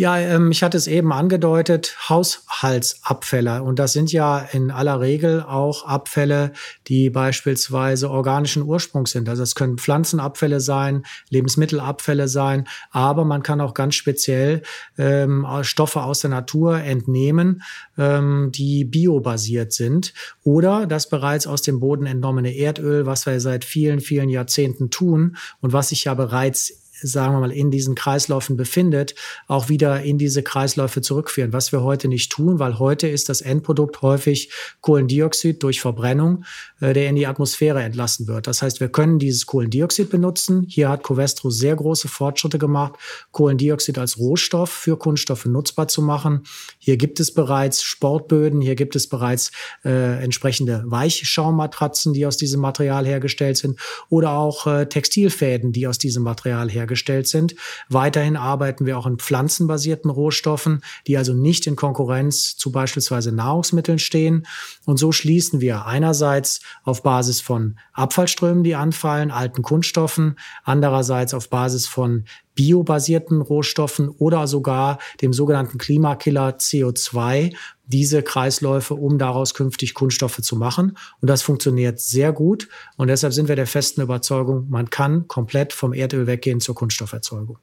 Ja, 0.00 0.18
ähm, 0.18 0.50
ich 0.50 0.62
hatte 0.62 0.78
es 0.78 0.86
eben 0.86 1.12
angedeutet, 1.12 1.94
Haushaltsabfälle. 2.08 3.62
Und 3.62 3.78
das 3.78 3.92
sind 3.92 4.12
ja 4.12 4.38
in 4.38 4.70
aller 4.70 4.98
Regel 5.00 5.42
auch 5.42 5.84
Abfälle, 5.84 6.52
die 6.88 7.10
beispielsweise 7.10 8.08
organischen 8.08 8.62
Ursprungs 8.62 9.10
sind. 9.10 9.28
Also 9.28 9.42
es 9.42 9.54
können 9.54 9.76
Pflanzenabfälle 9.76 10.60
sein, 10.60 11.04
Lebensmittelabfälle 11.28 12.28
sein, 12.28 12.66
aber 12.90 13.26
man 13.26 13.42
kann 13.42 13.60
auch 13.60 13.74
ganz 13.74 13.94
speziell 13.94 14.62
ähm, 14.96 15.46
Stoffe 15.62 16.02
aus 16.02 16.20
der 16.20 16.30
Natur 16.30 16.78
entnehmen, 16.78 17.62
ähm, 17.98 18.52
die 18.54 18.84
biobasiert 18.84 19.74
sind. 19.74 20.14
Oder 20.44 20.86
das 20.86 21.10
bereits 21.10 21.46
aus 21.46 21.60
dem 21.60 21.78
Boden 21.78 22.06
entnommene 22.06 22.56
Erdöl, 22.56 23.04
was 23.04 23.26
wir 23.26 23.38
seit 23.38 23.66
vielen, 23.66 24.00
vielen 24.00 24.30
Jahrzehnten 24.30 24.88
tun 24.88 25.36
und 25.60 25.74
was 25.74 25.90
sich 25.90 26.04
ja 26.04 26.14
bereits 26.14 26.72
sagen 27.02 27.34
wir 27.34 27.40
mal, 27.40 27.52
in 27.52 27.70
diesen 27.70 27.94
Kreisläufen 27.94 28.56
befindet, 28.56 29.14
auch 29.46 29.68
wieder 29.68 30.02
in 30.02 30.18
diese 30.18 30.42
Kreisläufe 30.42 31.00
zurückführen, 31.00 31.52
was 31.52 31.72
wir 31.72 31.82
heute 31.82 32.08
nicht 32.08 32.30
tun, 32.30 32.58
weil 32.58 32.78
heute 32.78 33.08
ist 33.08 33.28
das 33.28 33.40
Endprodukt 33.40 34.02
häufig 34.02 34.50
Kohlendioxid 34.80 35.62
durch 35.62 35.80
Verbrennung, 35.80 36.44
äh, 36.80 36.92
der 36.92 37.08
in 37.08 37.16
die 37.16 37.26
Atmosphäre 37.26 37.82
entlassen 37.82 38.26
wird. 38.26 38.46
Das 38.46 38.62
heißt, 38.62 38.80
wir 38.80 38.88
können 38.88 39.18
dieses 39.18 39.46
Kohlendioxid 39.46 40.10
benutzen. 40.10 40.66
Hier 40.68 40.88
hat 40.88 41.02
Covestro 41.02 41.50
sehr 41.50 41.76
große 41.76 42.08
Fortschritte 42.08 42.58
gemacht, 42.58 42.94
Kohlendioxid 43.32 43.98
als 43.98 44.18
Rohstoff 44.18 44.70
für 44.70 44.96
Kunststoffe 44.96 45.46
nutzbar 45.46 45.88
zu 45.88 46.02
machen. 46.02 46.42
Hier 46.78 46.96
gibt 46.96 47.20
es 47.20 47.32
bereits 47.32 47.82
Sportböden, 47.82 48.60
hier 48.60 48.74
gibt 48.74 48.96
es 48.96 49.08
bereits 49.08 49.52
äh, 49.84 50.22
entsprechende 50.22 50.82
Weichschaummatratzen, 50.86 52.12
die 52.12 52.26
aus 52.26 52.36
diesem 52.36 52.60
Material 52.60 53.06
hergestellt 53.06 53.56
sind 53.56 53.78
oder 54.08 54.32
auch 54.32 54.66
äh, 54.66 54.86
Textilfäden, 54.86 55.72
die 55.72 55.86
aus 55.86 55.98
diesem 55.98 56.22
Material 56.22 56.68
hergestellt 56.70 56.89
hergestellt 56.90 57.28
sind. 57.28 57.54
Weiterhin 57.88 58.36
arbeiten 58.36 58.84
wir 58.84 58.98
auch 58.98 59.06
in 59.06 59.18
pflanzenbasierten 59.18 60.10
Rohstoffen, 60.10 60.82
die 61.06 61.16
also 61.16 61.32
nicht 61.32 61.66
in 61.66 61.76
Konkurrenz 61.76 62.56
zu 62.56 62.72
beispielsweise 62.72 63.32
Nahrungsmitteln 63.32 63.98
stehen. 63.98 64.46
Und 64.84 64.98
so 64.98 65.12
schließen 65.12 65.60
wir 65.60 65.86
einerseits 65.86 66.60
auf 66.82 67.02
Basis 67.02 67.40
von 67.40 67.78
Abfallströmen, 67.92 68.64
die 68.64 68.74
anfallen, 68.74 69.30
alten 69.30 69.62
Kunststoffen, 69.62 70.36
andererseits 70.64 71.32
auf 71.32 71.48
Basis 71.48 71.86
von 71.86 72.24
biobasierten 72.54 73.40
Rohstoffen 73.40 74.08
oder 74.08 74.46
sogar 74.46 74.98
dem 75.22 75.32
sogenannten 75.32 75.78
Klimakiller 75.78 76.56
CO2 76.58 77.54
diese 77.92 78.22
Kreisläufe, 78.22 78.94
um 78.94 79.18
daraus 79.18 79.54
künftig 79.54 79.94
Kunststoffe 79.94 80.40
zu 80.40 80.56
machen. 80.56 80.96
Und 81.20 81.28
das 81.28 81.42
funktioniert 81.42 82.00
sehr 82.00 82.32
gut. 82.32 82.68
Und 82.96 83.08
deshalb 83.08 83.32
sind 83.32 83.48
wir 83.48 83.56
der 83.56 83.66
festen 83.66 84.00
Überzeugung, 84.00 84.68
man 84.68 84.90
kann 84.90 85.28
komplett 85.28 85.72
vom 85.72 85.92
Erdöl 85.92 86.26
weggehen 86.26 86.60
zur 86.60 86.74
Kunststofferzeugung. 86.74 87.58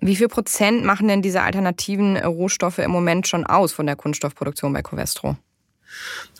Wie 0.00 0.16
viel 0.16 0.28
Prozent 0.28 0.84
machen 0.84 1.08
denn 1.08 1.22
diese 1.22 1.42
alternativen 1.42 2.16
Rohstoffe 2.16 2.78
im 2.78 2.90
Moment 2.90 3.26
schon 3.26 3.44
aus 3.44 3.72
von 3.72 3.86
der 3.86 3.96
Kunststoffproduktion 3.96 4.72
bei 4.72 4.82
Covestro? 4.82 5.36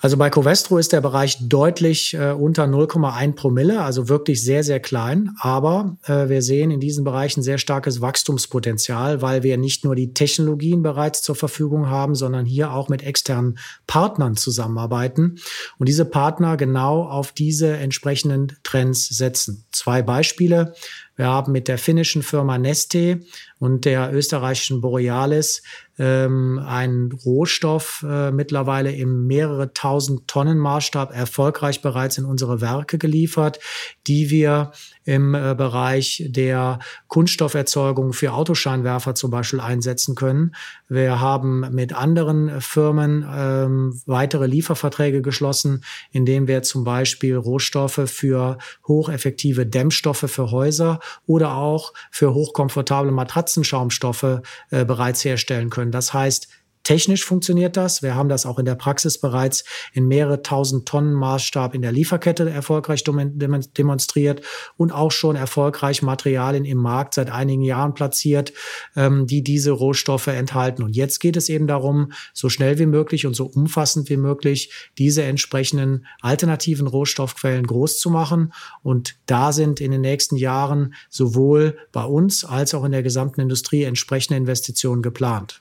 Also 0.01 0.17
bei 0.17 0.31
Covestro 0.31 0.79
ist 0.79 0.93
der 0.93 1.01
Bereich 1.01 1.39
deutlich 1.41 2.15
äh, 2.15 2.31
unter 2.31 2.65
0,1 2.65 3.35
Promille, 3.35 3.81
also 3.81 4.09
wirklich 4.09 4.45
sehr, 4.45 4.63
sehr 4.63 4.79
klein. 4.79 5.35
Aber 5.41 5.97
äh, 6.05 6.29
wir 6.29 6.41
sehen 6.41 6.71
in 6.71 6.79
diesen 6.79 7.03
Bereichen 7.03 7.43
sehr 7.43 7.59
starkes 7.59 8.01
Wachstumspotenzial, 8.01 9.23
weil 9.23 9.43
wir 9.43 9.59
nicht 9.59 9.85
nur 9.85 9.97
die 9.97 10.15
Technologien 10.15 10.83
bereits 10.83 11.23
zur 11.23 11.35
Verfügung 11.35 11.89
haben, 11.89 12.15
sondern 12.15 12.47
hier 12.47 12.73
auch 12.73 12.89
mit 12.89 13.03
externen 13.03 13.59
Partnern 13.89 14.37
zusammenarbeiten 14.37 15.39
und 15.79 15.89
diese 15.89 16.05
Partner 16.05 16.57
genau 16.57 17.03
auf 17.03 17.33
diese 17.33 17.77
entsprechenden 17.77 18.57
Trends 18.63 19.09
setzen. 19.09 19.65
Zwei 19.73 20.03
Beispiele. 20.03 20.75
Wir 21.17 21.27
haben 21.27 21.51
mit 21.51 21.67
der 21.67 21.79
finnischen 21.79 22.23
Firma 22.23 22.59
Neste 22.59 23.23
und 23.59 23.85
der 23.85 24.15
österreichischen 24.15 24.81
Borealis 24.81 25.63
ähm, 25.99 26.61
einen 26.65 27.13
Rohstoff 27.13 28.05
äh, 28.09 28.31
mittlerweile 28.31 28.93
im 28.93 29.27
mehrere 29.27 29.73
tausend 29.73 30.29
Tonnen 30.29 30.59
Maßstab 30.59 31.15
erfolgreich 31.15 31.83
bereits 31.83 32.19
in 32.19 32.25
unsere 32.25 32.61
Werke 32.61 32.99
geliefert, 32.99 33.59
die 34.07 34.31
wir 34.31 34.73
im 35.05 35.35
äh, 35.35 35.55
Bereich 35.57 36.25
der 36.29 36.79
Kunststofferzeugung 37.09 38.13
für 38.13 38.35
Autoscheinwerfer 38.35 39.15
zum 39.15 39.31
Beispiel 39.31 39.61
einsetzen 39.61 40.15
können. 40.15 40.55
Wir 40.89 41.21
haben 41.21 41.61
mit 41.75 41.95
anderen 41.95 42.61
Firmen 42.61 43.27
ähm, 43.31 44.01
weitere 44.07 44.47
Lieferverträge 44.47 45.23
geschlossen, 45.23 45.83
indem 46.11 46.47
wir 46.47 46.63
zum 46.63 46.85
Beispiel 46.85 47.37
Rohstoffe 47.37 48.03
für 48.07 48.59
hocheffektive 48.87 49.67
Dämmstoffe 49.67 50.27
für 50.27 50.51
Häuser 50.51 51.01
oder 51.27 51.55
auch 51.55 51.95
für 52.11 52.35
hochkomfortable 52.35 53.11
Matratzenschaumstoffe 53.11 54.43
äh, 54.71 54.85
bereits 54.85 55.25
herstellen 55.25 55.71
können. 55.71 55.88
Das 55.91 56.13
heißt, 56.13 56.49
Technisch 56.89 57.27
funktioniert 57.27 57.77
das. 57.77 58.03
Wir 58.03 58.15
haben 58.15 58.31
das 58.31 58.47
auch 58.47 58.59
in 58.59 58.65
der 58.65 58.75
Praxis 58.75 59.19
bereits 59.19 59.63
in 59.93 60.09
mehrere 60.09 60.41
tausend 60.41 60.89
Tonnen 60.89 61.13
Maßstab 61.13 61.75
in 61.75 61.83
der 61.83 61.93
Lieferkette 61.93 62.49
erfolgreich 62.49 63.05
demonstriert 63.05 64.41
und 64.79 64.93
auch 64.93 65.11
schon 65.11 65.37
erfolgreich 65.37 66.01
Materialien 66.01 66.65
im 66.65 66.79
Markt 66.79 67.13
seit 67.13 67.31
einigen 67.31 67.61
Jahren 67.61 67.93
platziert, 67.93 68.55
ähm, 68.97 69.27
die 69.27 69.43
diese 69.43 69.73
Rohstoffe 69.73 70.29
enthalten. 70.29 70.83
Und 70.83 70.97
jetzt 70.97 71.19
geht 71.19 71.37
es 71.37 71.51
eben 71.51 71.67
darum, 71.67 72.13
so 72.33 72.49
schnell 72.49 72.79
wie 72.79 72.87
möglich 72.87 73.27
und 73.27 73.35
so 73.35 73.45
umfassend 73.45 74.09
wie 74.09 74.17
möglich 74.17 74.73
diese 74.97 75.25
entsprechenden 75.25 76.07
alternativen 76.23 76.87
Rohstoffquellen 76.87 77.67
groß 77.67 77.99
zu 77.99 78.09
machen. 78.09 78.55
Und 78.83 79.17
da 79.27 79.53
sind 79.53 79.83
in 79.83 79.91
den 79.91 80.01
nächsten 80.01 80.37
Jahren 80.37 80.95
sowohl 81.11 81.77
bei 81.93 82.05
uns 82.05 82.47
als 82.47 82.73
auch 82.73 82.85
in 82.85 82.93
der 82.93 83.03
gesamten 83.03 83.43
Industrie 83.43 83.83
entsprechende 83.83 84.39
Investitionen 84.39 85.03
geplant. 85.03 85.61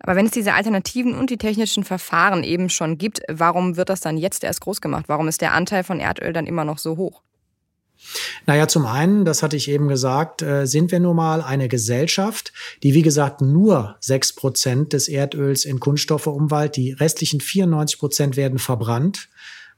Aber 0.00 0.16
wenn 0.16 0.26
es 0.26 0.32
diese 0.32 0.54
Alternativen 0.54 1.14
und 1.14 1.30
die 1.30 1.38
technischen 1.38 1.84
Verfahren 1.84 2.44
eben 2.44 2.68
schon 2.68 2.98
gibt, 2.98 3.20
warum 3.28 3.76
wird 3.76 3.88
das 3.88 4.00
dann 4.00 4.16
jetzt 4.16 4.44
erst 4.44 4.60
groß 4.60 4.80
gemacht? 4.80 5.04
Warum 5.08 5.28
ist 5.28 5.40
der 5.40 5.52
Anteil 5.52 5.84
von 5.84 6.00
Erdöl 6.00 6.32
dann 6.32 6.46
immer 6.46 6.64
noch 6.64 6.78
so 6.78 6.96
hoch? 6.96 7.22
Naja, 8.46 8.68
zum 8.68 8.86
einen, 8.86 9.24
das 9.24 9.42
hatte 9.42 9.56
ich 9.56 9.70
eben 9.70 9.88
gesagt, 9.88 10.42
äh, 10.42 10.66
sind 10.66 10.92
wir 10.92 11.00
nun 11.00 11.16
mal 11.16 11.42
eine 11.42 11.68
Gesellschaft, 11.68 12.52
die 12.82 12.94
wie 12.94 13.02
gesagt 13.02 13.40
nur 13.40 13.96
sechs 14.00 14.34
Prozent 14.34 14.92
des 14.92 15.08
Erdöls 15.08 15.64
in 15.64 15.80
Kunststoffe 15.80 16.26
umwandelt. 16.26 16.76
Die 16.76 16.92
restlichen 16.92 17.40
94 17.40 17.98
Prozent 17.98 18.36
werden 18.36 18.58
verbrannt. 18.58 19.28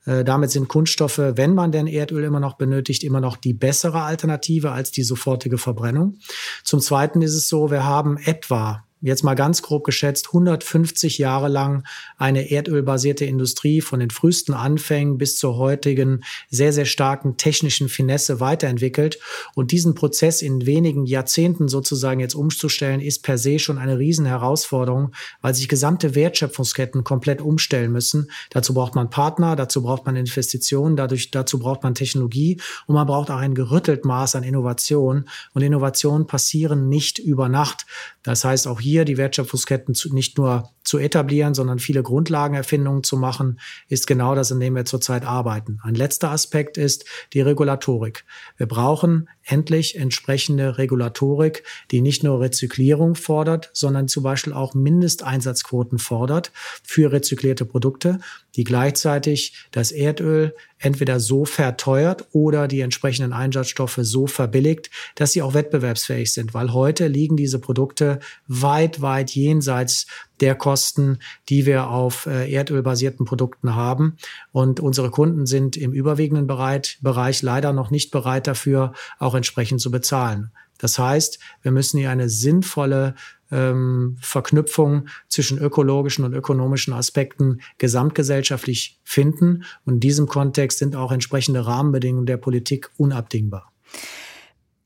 Äh, 0.04 0.24
damit 0.24 0.50
sind 0.50 0.68
Kunststoffe, 0.68 1.18
wenn 1.18 1.54
man 1.54 1.72
denn 1.72 1.86
Erdöl 1.86 2.24
immer 2.24 2.40
noch 2.40 2.54
benötigt, 2.54 3.04
immer 3.04 3.20
noch 3.20 3.36
die 3.36 3.54
bessere 3.54 4.02
Alternative 4.02 4.72
als 4.72 4.90
die 4.90 5.02
sofortige 5.02 5.58
Verbrennung. 5.58 6.18
Zum 6.64 6.80
Zweiten 6.80 7.22
ist 7.22 7.34
es 7.34 7.48
so, 7.48 7.70
wir 7.70 7.84
haben 7.84 8.18
etwa 8.18 8.84
jetzt 9.00 9.24
mal 9.24 9.34
ganz 9.34 9.62
grob 9.62 9.84
geschätzt, 9.84 10.28
150 10.28 11.18
Jahre 11.18 11.48
lang 11.48 11.84
eine 12.16 12.50
erdölbasierte 12.50 13.24
Industrie 13.24 13.80
von 13.80 14.00
den 14.00 14.10
frühesten 14.10 14.54
Anfängen 14.54 15.18
bis 15.18 15.36
zur 15.36 15.56
heutigen 15.56 16.24
sehr, 16.50 16.72
sehr 16.72 16.84
starken 16.84 17.36
technischen 17.36 17.88
Finesse 17.88 18.40
weiterentwickelt. 18.40 19.18
Und 19.54 19.72
diesen 19.72 19.94
Prozess 19.94 20.42
in 20.42 20.66
wenigen 20.66 21.06
Jahrzehnten 21.06 21.68
sozusagen 21.68 22.20
jetzt 22.20 22.34
umzustellen, 22.34 23.00
ist 23.00 23.22
per 23.22 23.38
se 23.38 23.58
schon 23.58 23.78
eine 23.78 23.98
Riesenherausforderung, 23.98 25.12
weil 25.42 25.54
sich 25.54 25.68
gesamte 25.68 26.14
Wertschöpfungsketten 26.14 27.04
komplett 27.04 27.40
umstellen 27.40 27.92
müssen. 27.92 28.30
Dazu 28.50 28.74
braucht 28.74 28.94
man 28.94 29.10
Partner, 29.10 29.56
dazu 29.56 29.82
braucht 29.82 30.06
man 30.06 30.16
Investitionen, 30.16 30.96
dadurch, 30.96 31.30
dazu 31.30 31.58
braucht 31.58 31.82
man 31.82 31.94
Technologie 31.94 32.60
und 32.86 32.94
man 32.94 33.06
braucht 33.06 33.30
auch 33.30 33.36
ein 33.36 33.54
gerüttelt 33.54 34.04
Maß 34.04 34.34
an 34.34 34.42
Innovation. 34.42 35.28
Und 35.54 35.62
Innovationen 35.62 36.26
passieren 36.26 36.88
nicht 36.88 37.18
über 37.18 37.48
Nacht. 37.48 37.86
Das 38.28 38.44
heißt, 38.44 38.68
auch 38.68 38.78
hier 38.78 39.06
die 39.06 39.16
Wertschöpfungsketten 39.16 39.94
zu, 39.94 40.12
nicht 40.12 40.36
nur 40.36 40.68
zu 40.84 40.98
etablieren, 40.98 41.54
sondern 41.54 41.78
viele 41.78 42.02
Grundlagenerfindungen 42.02 43.02
zu 43.02 43.16
machen, 43.16 43.58
ist 43.88 44.06
genau 44.06 44.34
das, 44.34 44.50
in 44.50 44.60
dem 44.60 44.76
wir 44.76 44.84
zurzeit 44.84 45.24
arbeiten. 45.24 45.80
Ein 45.82 45.94
letzter 45.94 46.30
Aspekt 46.30 46.76
ist 46.76 47.06
die 47.32 47.40
Regulatorik. 47.40 48.26
Wir 48.58 48.66
brauchen 48.66 49.30
endlich 49.44 49.96
entsprechende 49.96 50.76
Regulatorik, 50.76 51.64
die 51.90 52.02
nicht 52.02 52.22
nur 52.22 52.40
Rezyklierung 52.40 53.14
fordert, 53.14 53.70
sondern 53.72 54.08
zum 54.08 54.24
Beispiel 54.24 54.52
auch 54.52 54.74
Mindesteinsatzquoten 54.74 55.98
fordert 55.98 56.52
für 56.82 57.10
rezyklierte 57.10 57.64
Produkte, 57.64 58.18
die 58.56 58.64
gleichzeitig 58.64 59.66
das 59.70 59.92
Erdöl 59.92 60.54
entweder 60.78 61.20
so 61.20 61.44
verteuert 61.44 62.26
oder 62.32 62.68
die 62.68 62.80
entsprechenden 62.80 63.32
Einsatzstoffe 63.32 63.98
so 64.00 64.26
verbilligt, 64.26 64.90
dass 65.14 65.32
sie 65.32 65.42
auch 65.42 65.54
wettbewerbsfähig 65.54 66.32
sind, 66.32 66.54
weil 66.54 66.72
heute 66.72 67.08
liegen 67.08 67.36
diese 67.36 67.58
Produkte 67.58 68.20
weit, 68.46 69.00
weit 69.00 69.30
jenseits 69.30 70.06
der 70.40 70.54
Kosten, 70.54 71.18
die 71.48 71.66
wir 71.66 71.88
auf 71.88 72.26
äh, 72.26 72.50
erdölbasierten 72.50 73.26
Produkten 73.26 73.74
haben. 73.74 74.16
Und 74.52 74.80
unsere 74.80 75.10
Kunden 75.10 75.46
sind 75.46 75.76
im 75.76 75.92
überwiegenden 75.92 76.46
Bereich, 76.46 76.98
Bereich 77.00 77.42
leider 77.42 77.72
noch 77.72 77.90
nicht 77.90 78.10
bereit 78.10 78.46
dafür, 78.46 78.92
auch 79.18 79.34
entsprechend 79.34 79.80
zu 79.80 79.90
bezahlen. 79.90 80.50
Das 80.78 80.98
heißt, 80.98 81.40
wir 81.62 81.72
müssen 81.72 81.98
hier 81.98 82.10
eine 82.10 82.28
sinnvolle 82.28 83.14
ähm, 83.50 84.16
Verknüpfung 84.20 85.08
zwischen 85.28 85.58
ökologischen 85.58 86.24
und 86.24 86.34
ökonomischen 86.34 86.92
Aspekten 86.92 87.60
gesamtgesellschaftlich 87.78 89.00
finden. 89.04 89.64
Und 89.84 89.94
in 89.94 90.00
diesem 90.00 90.26
Kontext 90.26 90.78
sind 90.78 90.96
auch 90.96 91.12
entsprechende 91.12 91.66
Rahmenbedingungen 91.66 92.26
der 92.26 92.36
Politik 92.36 92.90
unabdingbar. 92.96 93.72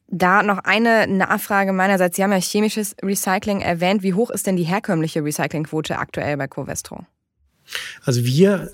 Da 0.09 0.43
noch 0.43 0.59
eine 0.59 1.07
Nachfrage 1.07 1.73
meinerseits. 1.73 2.17
Sie 2.17 2.23
haben 2.23 2.33
ja 2.33 2.41
chemisches 2.41 2.95
Recycling 3.03 3.63
erwähnt. 3.63 4.03
Wie 4.03 4.13
hoch 4.13 4.31
ist 4.31 4.47
denn 4.47 4.57
die 4.57 4.65
herkömmliche 4.65 5.25
Recyclingquote 5.25 5.99
aktuell 5.99 6.37
bei 6.37 6.49
Covestro? 6.49 7.07
Also 8.05 8.25
wir 8.25 8.73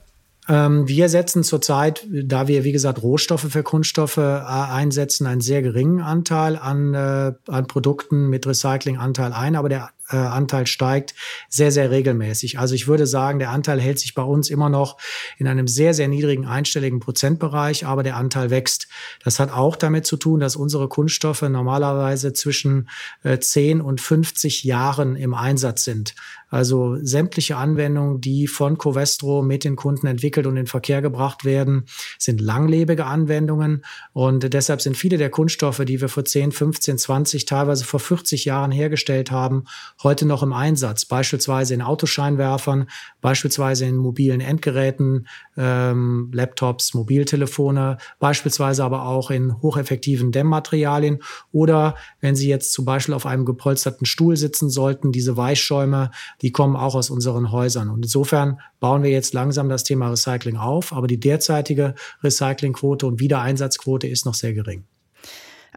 wir 0.49 1.09
setzen 1.11 1.45
zurzeit, 1.45 2.07
da 2.11 2.49
wir, 2.49 2.65
wie 2.65 2.73
gesagt, 2.73 3.03
Rohstoffe 3.03 3.47
für 3.51 3.63
Kunststoffe 3.63 4.17
äh, 4.17 4.23
einsetzen, 4.23 5.27
einen 5.27 5.43
sehr 5.43 5.61
geringen 5.61 6.01
Anteil 6.01 6.57
an, 6.57 6.95
äh, 6.95 7.33
an 7.47 7.67
Produkten 7.67 8.29
mit 8.29 8.47
Recyclinganteil 8.47 9.33
ein, 9.33 9.57
aber 9.57 9.69
der 9.69 9.91
Anteil 10.17 10.67
steigt 10.67 11.15
sehr, 11.49 11.71
sehr 11.71 11.91
regelmäßig. 11.91 12.59
Also 12.59 12.75
ich 12.75 12.89
würde 12.89 13.07
sagen, 13.07 13.39
der 13.39 13.51
Anteil 13.51 13.81
hält 13.81 13.99
sich 13.99 14.15
bei 14.15 14.23
uns 14.23 14.51
immer 14.51 14.69
noch 14.69 14.99
in 15.37 15.47
einem 15.47 15.69
sehr, 15.69 15.95
sehr 15.95 16.09
niedrigen 16.09 16.47
einstelligen 16.47 17.01
Prozentbereich, 17.01 17.87
aber 17.87 18.03
der 18.03 18.17
Anteil 18.17 18.51
wächst. 18.51 18.89
Das 19.23 19.39
hat 19.39 19.53
auch 19.53 19.77
damit 19.77 20.07
zu 20.07 20.17
tun, 20.17 20.41
dass 20.41 20.57
unsere 20.57 20.89
Kunststoffe 20.89 21.43
normalerweise 21.43 22.33
zwischen 22.33 22.89
äh, 23.23 23.39
10 23.39 23.81
und 23.81 24.01
50 24.01 24.65
Jahren 24.65 25.17
im 25.17 25.35
Einsatz 25.35 25.85
sind. 25.85 26.15
Also 26.51 26.97
sämtliche 27.03 27.57
Anwendungen, 27.57 28.21
die 28.21 28.47
von 28.47 28.79
Covestro 28.79 29.43
mit 29.43 29.65
den 29.65 29.77
Kunden 29.77 30.07
entwickelt 30.07 30.47
und 30.47 30.57
in 30.57 30.67
Verkehr 30.67 31.03
gebracht 31.03 31.45
werden, 31.45 31.85
sind 32.19 32.41
langlebige 32.41 33.05
Anwendungen. 33.05 33.85
Und 34.15 34.55
deshalb 34.55 34.81
sind 34.81 34.97
viele 34.97 35.19
der 35.19 35.29
Kunststoffe, 35.29 35.85
die 35.85 36.01
wir 36.01 36.09
vor 36.09 36.25
10, 36.25 36.53
15, 36.53 36.97
20, 36.97 37.45
teilweise 37.45 37.85
vor 37.85 38.01
40 38.01 38.47
Jahren 38.47 38.73
hergestellt 38.73 39.31
haben, 39.31 39.65
heute 40.03 40.27
noch 40.27 40.43
im 40.43 40.53
Einsatz, 40.53 41.05
beispielsweise 41.05 41.75
in 41.75 41.83
Autoscheinwerfern, 41.83 42.89
beispielsweise 43.21 43.87
in 43.87 43.97
mobilen 43.97 44.41
Endgeräten, 44.41 45.27
ähm, 45.57 46.31
Laptops, 46.33 46.95
Mobiltelefone, 46.95 47.99
beispielsweise 48.19 48.85
aber 48.85 49.07
auch 49.07 49.31
in 49.31 49.61
hocheffektiven 49.61 50.33
Dämmmaterialien 50.33 51.23
oder 51.53 51.97
wenn 52.21 52.37
Sie 52.37 52.49
jetzt 52.49 52.73
zum 52.73 52.85
Beispiel 52.85 53.15
auf 53.15 53.27
einem 53.27 53.45
gepolsterten 53.45 54.07
Stuhl 54.07 54.37
sitzen 54.37 54.71
sollten, 54.71 55.13
diese 55.13 55.37
Weichschäume, 55.37 56.11
die 56.43 56.53
kommen 56.53 56.77
auch 56.77 56.95
aus 56.95 57.11
unseren 57.11 57.51
Häusern. 57.51 57.91
Und 57.91 58.05
insofern 58.05 58.61
bauen 58.81 59.03
wir 59.03 59.11
jetzt 59.11 59.35
langsam 59.35 59.69
das 59.69 59.85
Thema 59.85 60.11
Recycling 60.11 60.57
auf, 60.57 60.93
aber 60.93 61.07
die 61.07 61.21
derzeitige 61.21 61.95
Recyclingquote 62.23 63.07
und 63.07 63.21
Wiedereinsatzquote 63.21 64.07
ist 64.07 64.27
noch 64.27 64.35
sehr 64.35 64.53
gering. 64.53 64.85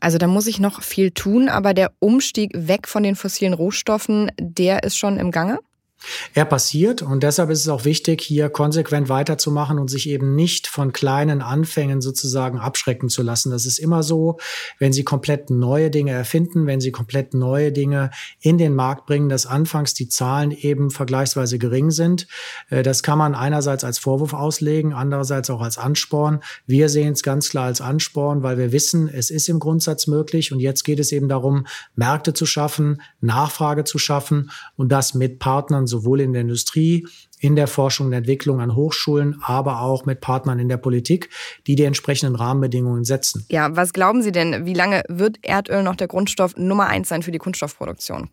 Also 0.02 0.18
da 0.18 0.28
muss 0.28 0.48
ich 0.48 0.60
noch 0.60 0.82
viel 0.82 1.12
tun, 1.12 1.48
aber 1.48 1.74
der 1.74 1.94
Umstieg 2.00 2.52
weg 2.56 2.88
von 2.88 3.04
den 3.04 3.16
fossilen 3.16 3.54
Rohstoffen, 3.54 4.32
der 4.40 4.84
ist 4.84 4.98
schon 4.98 5.18
im 5.18 5.32
Gange? 5.32 5.60
Er 6.34 6.46
passiert 6.46 7.02
und 7.02 7.24
deshalb 7.24 7.50
ist 7.50 7.62
es 7.62 7.68
auch 7.68 7.86
wichtig, 7.86 8.22
hier 8.22 8.50
konsequent 8.50 9.10
weiterzumachen 9.10 9.80
und 9.80 9.90
sich 9.90 10.10
eben 10.10 10.36
nicht 10.36 10.68
von 10.68 10.94
kleinen 10.94 11.42
Anfängen 11.42 12.02
sozusagen 12.02 12.60
abschrecken 12.60 13.10
zu 13.10 13.22
lassen. 13.22 13.52
Das 13.52 13.66
ist 13.66 13.78
immer 13.78 14.04
so, 14.04 14.38
wenn 14.80 14.94
Sie 14.94 15.04
komplett 15.04 15.50
neue 15.50 15.92
Dinge 15.92 16.12
erfinden, 16.12 16.66
wenn 16.66 16.82
Sie 16.82 16.92
komplett 16.92 17.34
neue 17.34 17.72
Dinge 17.72 18.12
in 18.40 18.58
den 18.58 18.74
Markt 18.74 19.06
bringen, 19.06 19.30
dass 19.30 19.46
anfangs 19.46 19.94
die 19.94 20.10
Zahlen 20.10 20.52
eben 20.52 20.90
vergleichsweise 20.90 21.60
gering 21.60 21.92
sind. 21.92 22.28
Äh, 22.70 22.84
das 22.84 23.04
kann 23.04 23.18
man 23.18 23.36
einerseits 23.36 23.84
als 23.84 24.00
Vorwurf 24.00 24.34
auslegen, 24.34 24.94
andererseits 24.94 25.50
auch 25.50 25.62
als 25.62 25.78
Ansporn. 25.78 26.42
Wir 26.66 26.90
sehen 26.90 27.14
es 27.14 27.24
ganz 27.24 27.50
klar 27.50 27.66
als 27.66 27.82
Ansporn, 27.82 28.44
weil 28.44 28.58
wir 28.58 28.72
wissen, 28.72 29.08
es 29.08 29.30
ist 29.30 29.50
im 29.50 29.60
Grundsatz 29.60 30.08
möglich 30.08 30.52
und 30.52 30.60
jetzt 30.60 30.84
geht 30.84 31.00
es 31.00 31.12
eben 31.12 31.30
darum, 31.30 31.68
Märkte 31.96 32.34
zu 32.34 32.46
schaffen, 32.46 33.02
Nachfrage 33.20 33.84
zu 33.84 33.98
schaffen 33.98 34.52
und 34.76 34.92
das 34.92 35.14
mit 35.14 35.40
Partnern 35.40 35.88
sowohl 35.92 36.22
in 36.22 36.34
der 36.34 36.42
Industrie, 36.42 37.06
in 37.40 37.56
der 37.56 37.68
Forschung 37.68 38.08
und 38.08 38.14
Entwicklung 38.14 38.60
an 38.62 38.76
Hochschulen, 38.76 39.40
aber 39.44 39.82
auch 39.82 40.06
mit 40.06 40.22
Partnern 40.22 40.58
in 40.58 40.70
der 40.70 40.78
Politik, 40.78 41.30
die 41.68 41.76
die 41.76 41.84
entsprechenden 41.84 42.36
Rahmenbedingungen 42.36 43.04
setzen. 43.04 43.46
Ja, 43.50 43.76
was 43.76 43.94
glauben 43.94 44.24
Sie 44.24 44.32
denn, 44.32 44.66
wie 44.66 44.74
lange 44.74 45.04
wird 45.08 45.38
Erdöl 45.44 45.84
noch 45.84 45.96
der 45.96 46.08
Grundstoff 46.08 46.56
Nummer 46.58 46.88
eins 46.88 47.10
sein 47.10 47.22
für 47.22 47.32
die 47.32 47.38
Kunststoffproduktion? 47.38 48.30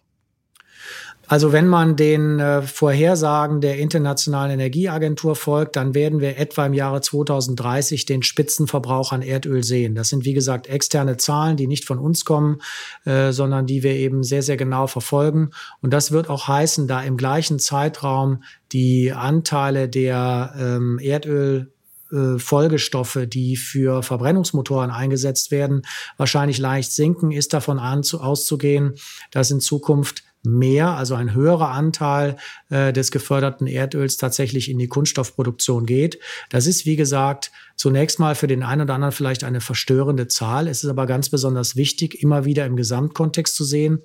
Also 1.28 1.52
wenn 1.52 1.68
man 1.68 1.94
den 1.94 2.40
äh, 2.40 2.62
Vorhersagen 2.62 3.60
der 3.60 3.78
Internationalen 3.78 4.52
Energieagentur 4.52 5.36
folgt, 5.36 5.76
dann 5.76 5.94
werden 5.94 6.20
wir 6.20 6.38
etwa 6.38 6.64
im 6.64 6.72
Jahre 6.72 7.02
2030 7.02 8.06
den 8.06 8.22
Spitzenverbrauch 8.22 9.12
an 9.12 9.20
Erdöl 9.20 9.62
sehen. 9.62 9.94
Das 9.94 10.08
sind 10.08 10.24
wie 10.24 10.32
gesagt 10.32 10.68
externe 10.68 11.18
Zahlen, 11.18 11.58
die 11.58 11.66
nicht 11.66 11.84
von 11.84 11.98
uns 11.98 12.24
kommen, 12.24 12.62
äh, 13.04 13.30
sondern 13.32 13.66
die 13.66 13.82
wir 13.82 13.92
eben 13.92 14.24
sehr, 14.24 14.42
sehr 14.42 14.56
genau 14.56 14.86
verfolgen. 14.86 15.50
Und 15.82 15.92
das 15.92 16.12
wird 16.12 16.30
auch 16.30 16.48
heißen, 16.48 16.88
da 16.88 17.02
im 17.02 17.18
gleichen 17.18 17.58
Zeitraum 17.58 18.42
die 18.72 19.12
Anteile 19.12 19.88
der 19.90 20.54
ähm, 20.58 20.98
Erdöl 20.98 21.70
äh, 22.10 22.38
Folgestoffe, 22.38 23.26
die 23.26 23.56
für 23.56 24.02
Verbrennungsmotoren 24.02 24.90
eingesetzt 24.90 25.50
werden, 25.50 25.82
wahrscheinlich 26.16 26.56
leicht 26.56 26.90
sinken, 26.92 27.32
ist 27.32 27.52
davon 27.52 27.78
auszugehen, 27.78 28.94
dass 29.30 29.50
in 29.50 29.60
Zukunft 29.60 30.22
mehr, 30.48 30.90
also 30.90 31.14
ein 31.14 31.34
höherer 31.34 31.70
Anteil 31.70 32.36
äh, 32.70 32.92
des 32.92 33.10
geförderten 33.10 33.66
Erdöls 33.66 34.16
tatsächlich 34.16 34.70
in 34.70 34.78
die 34.78 34.88
Kunststoffproduktion 34.88 35.86
geht. 35.86 36.18
Das 36.50 36.66
ist, 36.66 36.86
wie 36.86 36.96
gesagt, 36.96 37.50
zunächst 37.76 38.18
mal 38.18 38.34
für 38.34 38.46
den 38.46 38.62
einen 38.62 38.82
oder 38.82 38.94
anderen 38.94 39.12
vielleicht 39.12 39.44
eine 39.44 39.60
verstörende 39.60 40.28
Zahl. 40.28 40.68
Es 40.68 40.82
ist 40.84 40.90
aber 40.90 41.06
ganz 41.06 41.28
besonders 41.28 41.76
wichtig, 41.76 42.22
immer 42.22 42.44
wieder 42.44 42.66
im 42.66 42.76
Gesamtkontext 42.76 43.54
zu 43.54 43.64
sehen, 43.64 44.02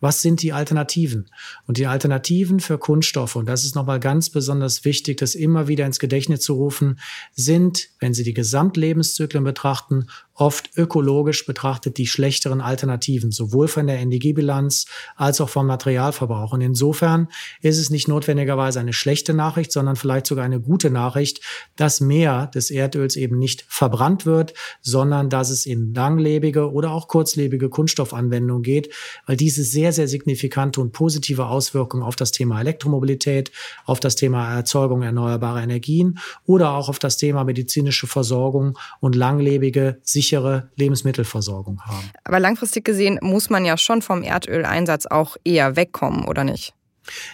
was 0.00 0.20
sind 0.20 0.42
die 0.42 0.52
Alternativen? 0.52 1.30
Und 1.66 1.78
die 1.78 1.86
Alternativen 1.86 2.60
für 2.60 2.78
Kunststoffe, 2.78 3.36
und 3.36 3.46
das 3.46 3.64
ist 3.64 3.74
nochmal 3.74 3.98
ganz 3.98 4.30
besonders 4.30 4.84
wichtig, 4.84 5.16
das 5.16 5.34
immer 5.34 5.68
wieder 5.68 5.86
ins 5.86 5.98
Gedächtnis 5.98 6.40
zu 6.40 6.54
rufen, 6.54 7.00
sind, 7.32 7.88
wenn 7.98 8.12
Sie 8.12 8.22
die 8.22 8.34
Gesamtlebenszyklen 8.34 9.42
betrachten, 9.42 10.08
oft 10.36 10.70
ökologisch 10.76 11.46
betrachtet 11.46 11.96
die 11.96 12.06
schlechteren 12.06 12.60
Alternativen, 12.60 13.32
sowohl 13.32 13.68
von 13.68 13.86
der 13.86 13.98
Energiebilanz 13.98 14.86
als 15.16 15.40
auch 15.40 15.48
vom 15.48 15.66
Materialverbrauch. 15.66 16.52
Und 16.52 16.60
insofern 16.60 17.28
ist 17.62 17.78
es 17.78 17.90
nicht 17.90 18.06
notwendigerweise 18.06 18.78
eine 18.78 18.92
schlechte 18.92 19.34
Nachricht, 19.34 19.72
sondern 19.72 19.96
vielleicht 19.96 20.26
sogar 20.26 20.44
eine 20.44 20.60
gute 20.60 20.90
Nachricht, 20.90 21.40
dass 21.76 22.00
mehr 22.00 22.48
des 22.48 22.70
Erdöls 22.70 23.16
eben 23.16 23.38
nicht 23.38 23.64
verbrannt 23.68 24.26
wird, 24.26 24.52
sondern 24.82 25.30
dass 25.30 25.50
es 25.50 25.64
in 25.66 25.94
langlebige 25.94 26.70
oder 26.70 26.92
auch 26.92 27.08
kurzlebige 27.08 27.70
Kunststoffanwendungen 27.70 28.62
geht, 28.62 28.92
weil 29.26 29.36
diese 29.36 29.64
sehr, 29.64 29.92
sehr 29.92 30.08
signifikante 30.08 30.80
und 30.80 30.92
positive 30.92 31.46
Auswirkungen 31.46 32.02
auf 32.02 32.16
das 32.16 32.30
Thema 32.30 32.60
Elektromobilität, 32.60 33.50
auf 33.86 34.00
das 34.00 34.16
Thema 34.16 34.54
Erzeugung 34.54 35.02
erneuerbarer 35.02 35.62
Energien 35.62 36.18
oder 36.44 36.72
auch 36.72 36.88
auf 36.90 36.98
das 36.98 37.16
Thema 37.16 37.44
medizinische 37.44 38.06
Versorgung 38.06 38.78
und 39.00 39.14
langlebige, 39.14 39.98
sichere 40.26 40.70
Lebensmittelversorgung 40.76 41.80
haben. 41.82 42.10
Aber 42.24 42.40
langfristig 42.40 42.84
gesehen 42.84 43.18
muss 43.22 43.50
man 43.50 43.64
ja 43.64 43.76
schon 43.76 44.02
vom 44.02 44.22
Erdöleinsatz 44.22 45.06
auch 45.06 45.36
eher 45.44 45.76
wegkommen, 45.76 46.24
oder 46.26 46.44
nicht? 46.44 46.74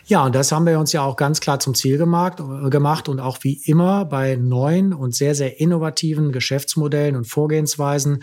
Ja, 0.05 0.27
und 0.27 0.35
das 0.35 0.53
haben 0.53 0.67
wir 0.67 0.79
uns 0.79 0.93
ja 0.93 1.03
auch 1.03 1.17
ganz 1.17 1.41
klar 1.41 1.59
zum 1.59 1.75
Ziel 1.75 1.97
gemacht, 1.97 2.43
gemacht 2.69 3.09
und 3.09 3.21
auch 3.21 3.39
wie 3.41 3.61
immer 3.65 4.05
bei 4.05 4.37
neuen 4.37 4.93
und 4.93 5.15
sehr, 5.15 5.35
sehr 5.35 5.61
innovativen 5.61 6.31
Geschäftsmodellen 6.31 7.17
und 7.17 7.25
Vorgehensweisen 7.25 8.23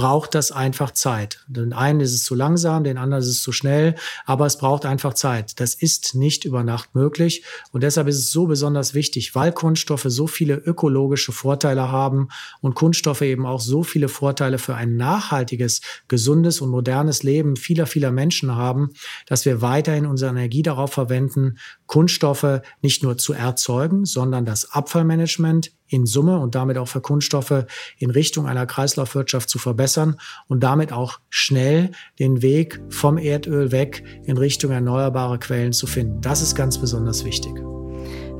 braucht 0.00 0.34
das 0.34 0.50
einfach 0.50 0.92
Zeit. 0.92 1.44
Den 1.46 1.74
einen 1.74 2.00
ist 2.00 2.14
es 2.14 2.24
zu 2.24 2.34
langsam, 2.34 2.84
den 2.84 2.96
anderen 2.96 3.22
ist 3.22 3.28
es 3.28 3.42
zu 3.42 3.52
schnell, 3.52 3.96
aber 4.24 4.46
es 4.46 4.56
braucht 4.56 4.86
einfach 4.86 5.12
Zeit. 5.12 5.60
Das 5.60 5.74
ist 5.74 6.14
nicht 6.14 6.46
über 6.46 6.64
Nacht 6.64 6.94
möglich 6.94 7.44
und 7.70 7.82
deshalb 7.82 8.08
ist 8.08 8.16
es 8.16 8.30
so 8.30 8.46
besonders 8.46 8.94
wichtig, 8.94 9.34
weil 9.34 9.52
Kunststoffe 9.52 10.06
so 10.06 10.26
viele 10.26 10.54
ökologische 10.54 11.32
Vorteile 11.32 11.92
haben 11.92 12.28
und 12.62 12.74
Kunststoffe 12.74 13.20
eben 13.20 13.44
auch 13.44 13.60
so 13.60 13.82
viele 13.82 14.08
Vorteile 14.08 14.56
für 14.56 14.74
ein 14.74 14.96
nachhaltiges, 14.96 15.82
gesundes 16.08 16.62
und 16.62 16.70
modernes 16.70 17.22
Leben 17.22 17.56
vieler, 17.56 17.84
vieler 17.84 18.10
Menschen 18.10 18.56
haben, 18.56 18.94
dass 19.26 19.44
wir 19.44 19.60
weiterhin 19.60 20.06
unsere 20.06 20.30
Energie 20.30 20.62
darauf 20.62 20.94
verwenden, 20.94 21.58
Kunststoffe 21.84 22.62
nicht 22.80 23.02
nur 23.02 23.18
zu 23.18 23.34
erzeugen, 23.34 24.06
sondern 24.06 24.46
das 24.46 24.72
Abfallmanagement 24.72 25.72
in 25.90 26.06
Summe 26.06 26.38
und 26.38 26.54
damit 26.54 26.78
auch 26.78 26.88
für 26.88 27.00
Kunststoffe 27.00 27.66
in 27.98 28.10
Richtung 28.10 28.46
einer 28.46 28.64
Kreislaufwirtschaft 28.64 29.50
zu 29.50 29.58
verbessern 29.58 30.16
und 30.48 30.60
damit 30.60 30.92
auch 30.92 31.20
schnell 31.28 31.90
den 32.18 32.42
Weg 32.42 32.80
vom 32.88 33.18
Erdöl 33.18 33.72
weg 33.72 34.04
in 34.24 34.38
Richtung 34.38 34.70
erneuerbare 34.70 35.38
Quellen 35.38 35.72
zu 35.72 35.86
finden. 35.86 36.20
Das 36.20 36.40
ist 36.40 36.54
ganz 36.54 36.78
besonders 36.78 37.24
wichtig. 37.24 37.52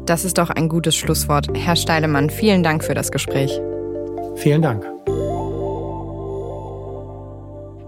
Das 0.06 0.24
ist 0.24 0.38
doch 0.38 0.50
ein 0.50 0.68
gutes 0.68 0.96
Schlusswort. 0.96 1.48
Herr 1.54 1.76
Steilemann, 1.76 2.30
vielen 2.30 2.62
Dank 2.62 2.82
für 2.82 2.94
das 2.94 3.12
Gespräch. 3.12 3.60
Vielen 4.36 4.62
Dank. 4.62 4.86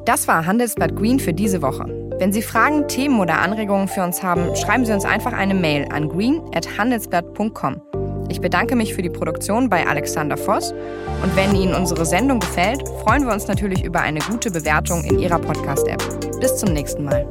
Das 0.04 0.26
war 0.26 0.46
Handelsblatt 0.46 0.96
Green 0.96 1.20
für 1.20 1.32
diese 1.32 1.62
Woche. 1.62 1.84
Wenn 2.18 2.32
Sie 2.32 2.42
Fragen, 2.42 2.86
Themen 2.88 3.20
oder 3.20 3.40
Anregungen 3.40 3.88
für 3.88 4.02
uns 4.02 4.22
haben, 4.22 4.54
schreiben 4.56 4.84
Sie 4.84 4.92
uns 4.92 5.04
einfach 5.04 5.32
eine 5.32 5.54
Mail 5.54 5.86
an 5.90 6.08
green.handelsblatt.com. 6.08 8.01
Ich 8.32 8.40
bedanke 8.40 8.76
mich 8.76 8.94
für 8.94 9.02
die 9.02 9.10
Produktion 9.10 9.68
bei 9.68 9.86
Alexander 9.86 10.38
Voss 10.38 10.72
und 10.72 11.36
wenn 11.36 11.54
Ihnen 11.54 11.74
unsere 11.74 12.06
Sendung 12.06 12.40
gefällt, 12.40 12.80
freuen 13.04 13.26
wir 13.26 13.32
uns 13.34 13.46
natürlich 13.46 13.84
über 13.84 14.00
eine 14.00 14.20
gute 14.20 14.50
Bewertung 14.50 15.04
in 15.04 15.18
Ihrer 15.18 15.38
Podcast-App. 15.38 16.40
Bis 16.40 16.56
zum 16.56 16.72
nächsten 16.72 17.04
Mal. 17.04 17.30